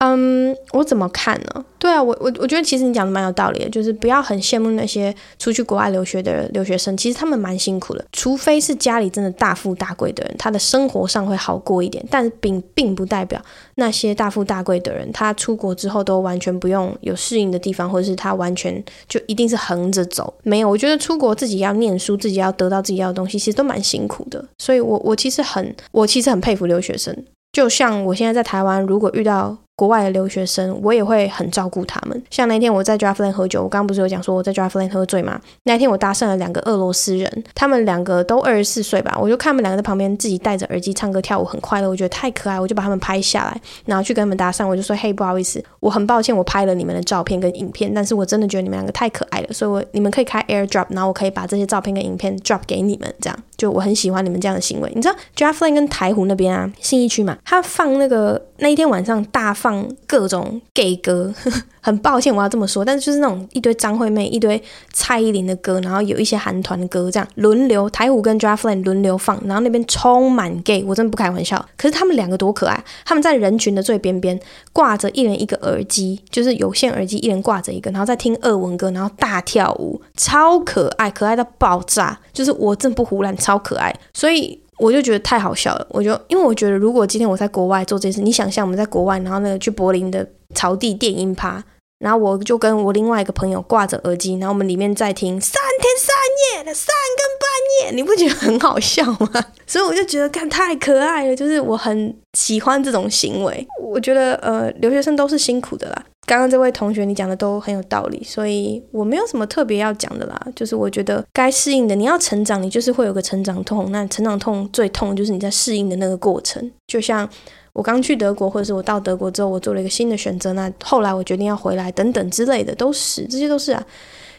[0.00, 1.64] 嗯，我怎么看呢？
[1.78, 8.04] 对啊，我我我觉得其实你讲的蛮有道理的，就是不要很羡慕那些出去国外留学的留学生，其实他们蛮辛苦的。
[8.12, 13.40] 除非是家里真的大富大贵的人，他的生活上会好过一点，但并并不代表
[13.76, 20.34] 那些大富大贵的人，他出国之后都完全不用有适应的地方，或者是他完全就一定是横着走。
[20.42, 24.44] 没有，我觉得出国自己要念书，自己要得到自己要的东西，其实都蛮辛苦的。
[24.58, 27.16] 所以我我其实很我其实很佩服留学生，
[27.52, 29.56] 就像我现在在台湾，如果遇到。
[29.76, 32.22] 国外的留学生，我也会很照顾他们。
[32.30, 35.38] 像那天我在 Draftland 喝酒，我刚刚不是有讲说我在 Draftland 喝醉吗？
[35.64, 54.90] 那天我搭讪了两个俄罗斯人，他们两个都二十四岁吧，我就看他们两个在旁边自己戴着耳机唱歌跳舞，很快乐，我觉得太可爱，我就把他们拍下来，然后去跟他们搭讪，我就说：“嘿，不好意思，我很抱歉，我拍了你们的照片跟影片，但是我真的觉得你们两个太可爱了，所以我你们可以开 AirDrop，然后我可以把这些照片跟影片 drop 给你们，这样就我很喜欢你们这样的行为。
[54.94, 60.60] 你知道 Draftland 跟台湖那边啊，信义区嘛，他放那个那一天晚上大放放各种。
[60.74, 61.32] gay 歌，
[61.80, 64.62] 很抱歉我要这么说，但是就是那种一堆张惠妹、一堆
[64.92, 71.66] 蔡依林的歌，然后有一些韩团的歌，这样轮流台虎跟 Draftland 轮流放，然后那边充满 gay，我真的不开玩笑。
[71.76, 74.38] 可是他们两个多可爱，他们在人群的最边边
[74.72, 82.20] 挂着一人一个耳机，就是有线耳机，一人挂着一个，然后在听俄文歌，然后大跳舞，超可爱，可爱到爆炸。
[82.32, 84.60] 就是我真不胡乱，超可爱，所以。
[84.78, 91.62] 我就觉得太好笑了，我就因为我觉得如果今天我在国外做这件事，你想象我们在国外，然后那个去柏林的草地电音趴，
[91.98, 96.14] 然后我就跟我另外一个朋友挂着耳机，然后我们里面在听三天三
[96.58, 99.44] 夜的三更半夜，你不觉得很好笑吗？
[99.66, 103.66] 所以我就觉得看太可爱了，就是我很喜欢这种行为。
[103.82, 106.04] 我觉得呃，留学生都是辛苦的啦。
[106.26, 110.46] 刚刚这位同学你讲的都很有道理，所以我没有什么特别要讲的啦。
[110.56, 113.92] 就是我觉得该适应的，你要成长，你就是会有个成长痛。
[113.92, 116.68] 那成长痛最痛就是你在适应的那个过程。
[116.88, 117.28] 就像
[117.72, 120.52] 我刚去德国，或者是我到德国之后，我做了一个新的选择。
[120.54, 123.86] 那后来我决定要回来，等等之类的，都是这些都是啊。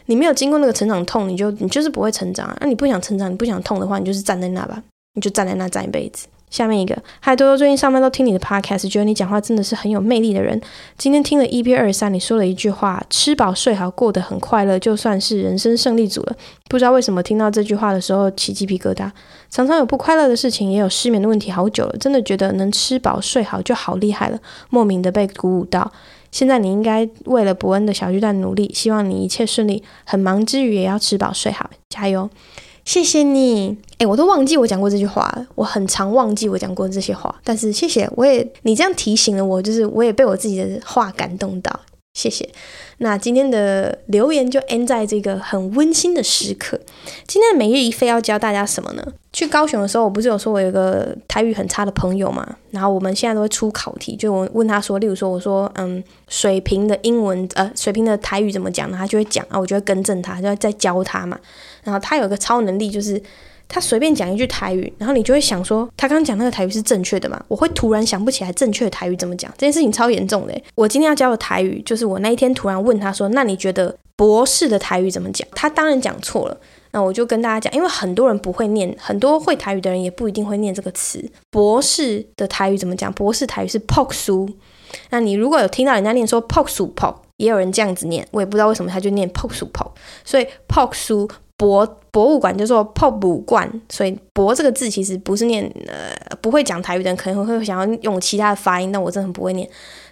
[0.06, 2.56] 你没有经过那个成长痛，你就你就是不会成长啊。
[2.60, 4.82] 那你不想成长，你不想痛的话，你就是站在那吧，
[5.14, 6.26] 你就站在那站一辈子。
[6.50, 10.60] 下面一个，嗨多多，最近上班都听你的 podcast，觉得你讲话真的是很有魅力的人。
[10.96, 16.36] 今天听了 EP 二三，你说了一句话：吃饱睡好，过得很快乐，就算是人生胜利组了。
[16.68, 19.10] 不知道为什么听到这句话的时候起鸡皮疙瘩。
[19.50, 24.38] 常常有不快乐的事情，也有失眠的问题，好久了，真的觉得能吃饱睡好就好厉害了，
[24.70, 25.90] 莫名的被鼓舞到。
[26.30, 29.82] 现在你应该为了伯恩的小巨蛋努力，希望你一切顺利。
[30.04, 32.28] 很忙之余也要吃饱睡好，加油。
[32.88, 35.46] 谢谢你，哎，我都忘记我讲过这句话了。
[35.54, 41.80] 我很常忘记我讲过这些话，但是谢谢，我也你这样提醒了我，就是我也被我自己的话感动到。
[42.14, 42.48] 谢谢。
[42.98, 46.78] 那今天的留言就 end 在这个很温馨的时刻。
[47.26, 49.02] 今天的每日一非要教大家什么呢？
[49.32, 52.56] 去高雄的时候，我不是有说我有个台语很差的朋友嘛？
[52.70, 58.96] 然后我们现在都会出考题，就我问他说，例如说我说嗯，水平的英文呃，水平的台语怎么讲呢？
[58.98, 61.38] 他就会讲啊，我就会更正他，就会再教他嘛。
[61.84, 63.22] 然后他有个超能力就是。
[63.68, 67.40] 他随便讲一句台语，然后你就会想说，他刚刚讲那个台语是正确的吗？
[67.48, 70.62] 我会突然想不起来正确的台语怎么讲，这件事情超严重的。
[70.74, 75.46] 我今天要教的台语，就是我那一天突然问他说，那你觉得博士的台语怎么讲？
[75.52, 76.56] 他当然讲错了。
[76.90, 81.22] 那我就跟大家讲，因为很多人不会念，很多会台语的人也不一定会念这个词。
[81.50, 83.12] 博士的台语怎么讲？
[83.12, 84.48] 博士台语是 “pok su”。
[85.10, 89.90] 那你如果有听到人家念说 “pok su pok”，也有人这样子念，我也不知道为什么他就念 “pok su pok”。
[90.24, 91.28] 所以 “pok su”。
[91.58, 99.68] 博博物馆就说博物馆，所以博这个字其实不是念呃，不会讲台语的人可能会想要用其他的发音，但我真的很不会念。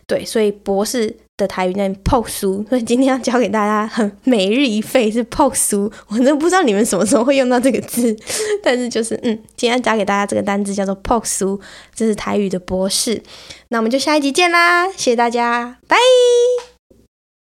[0.09, 8.16] 对，所以博士的台语念泡书，所以今天要教给大家很每日一废是泡书，我真的不知道你们什么时候会用到这个字，
[8.62, 11.60] 但是就是嗯，今天要教给大家这个单字叫做泡书，
[11.93, 13.20] 这是台语的博士。
[13.68, 15.97] 那我们就下一集见啦，谢谢大家，拜。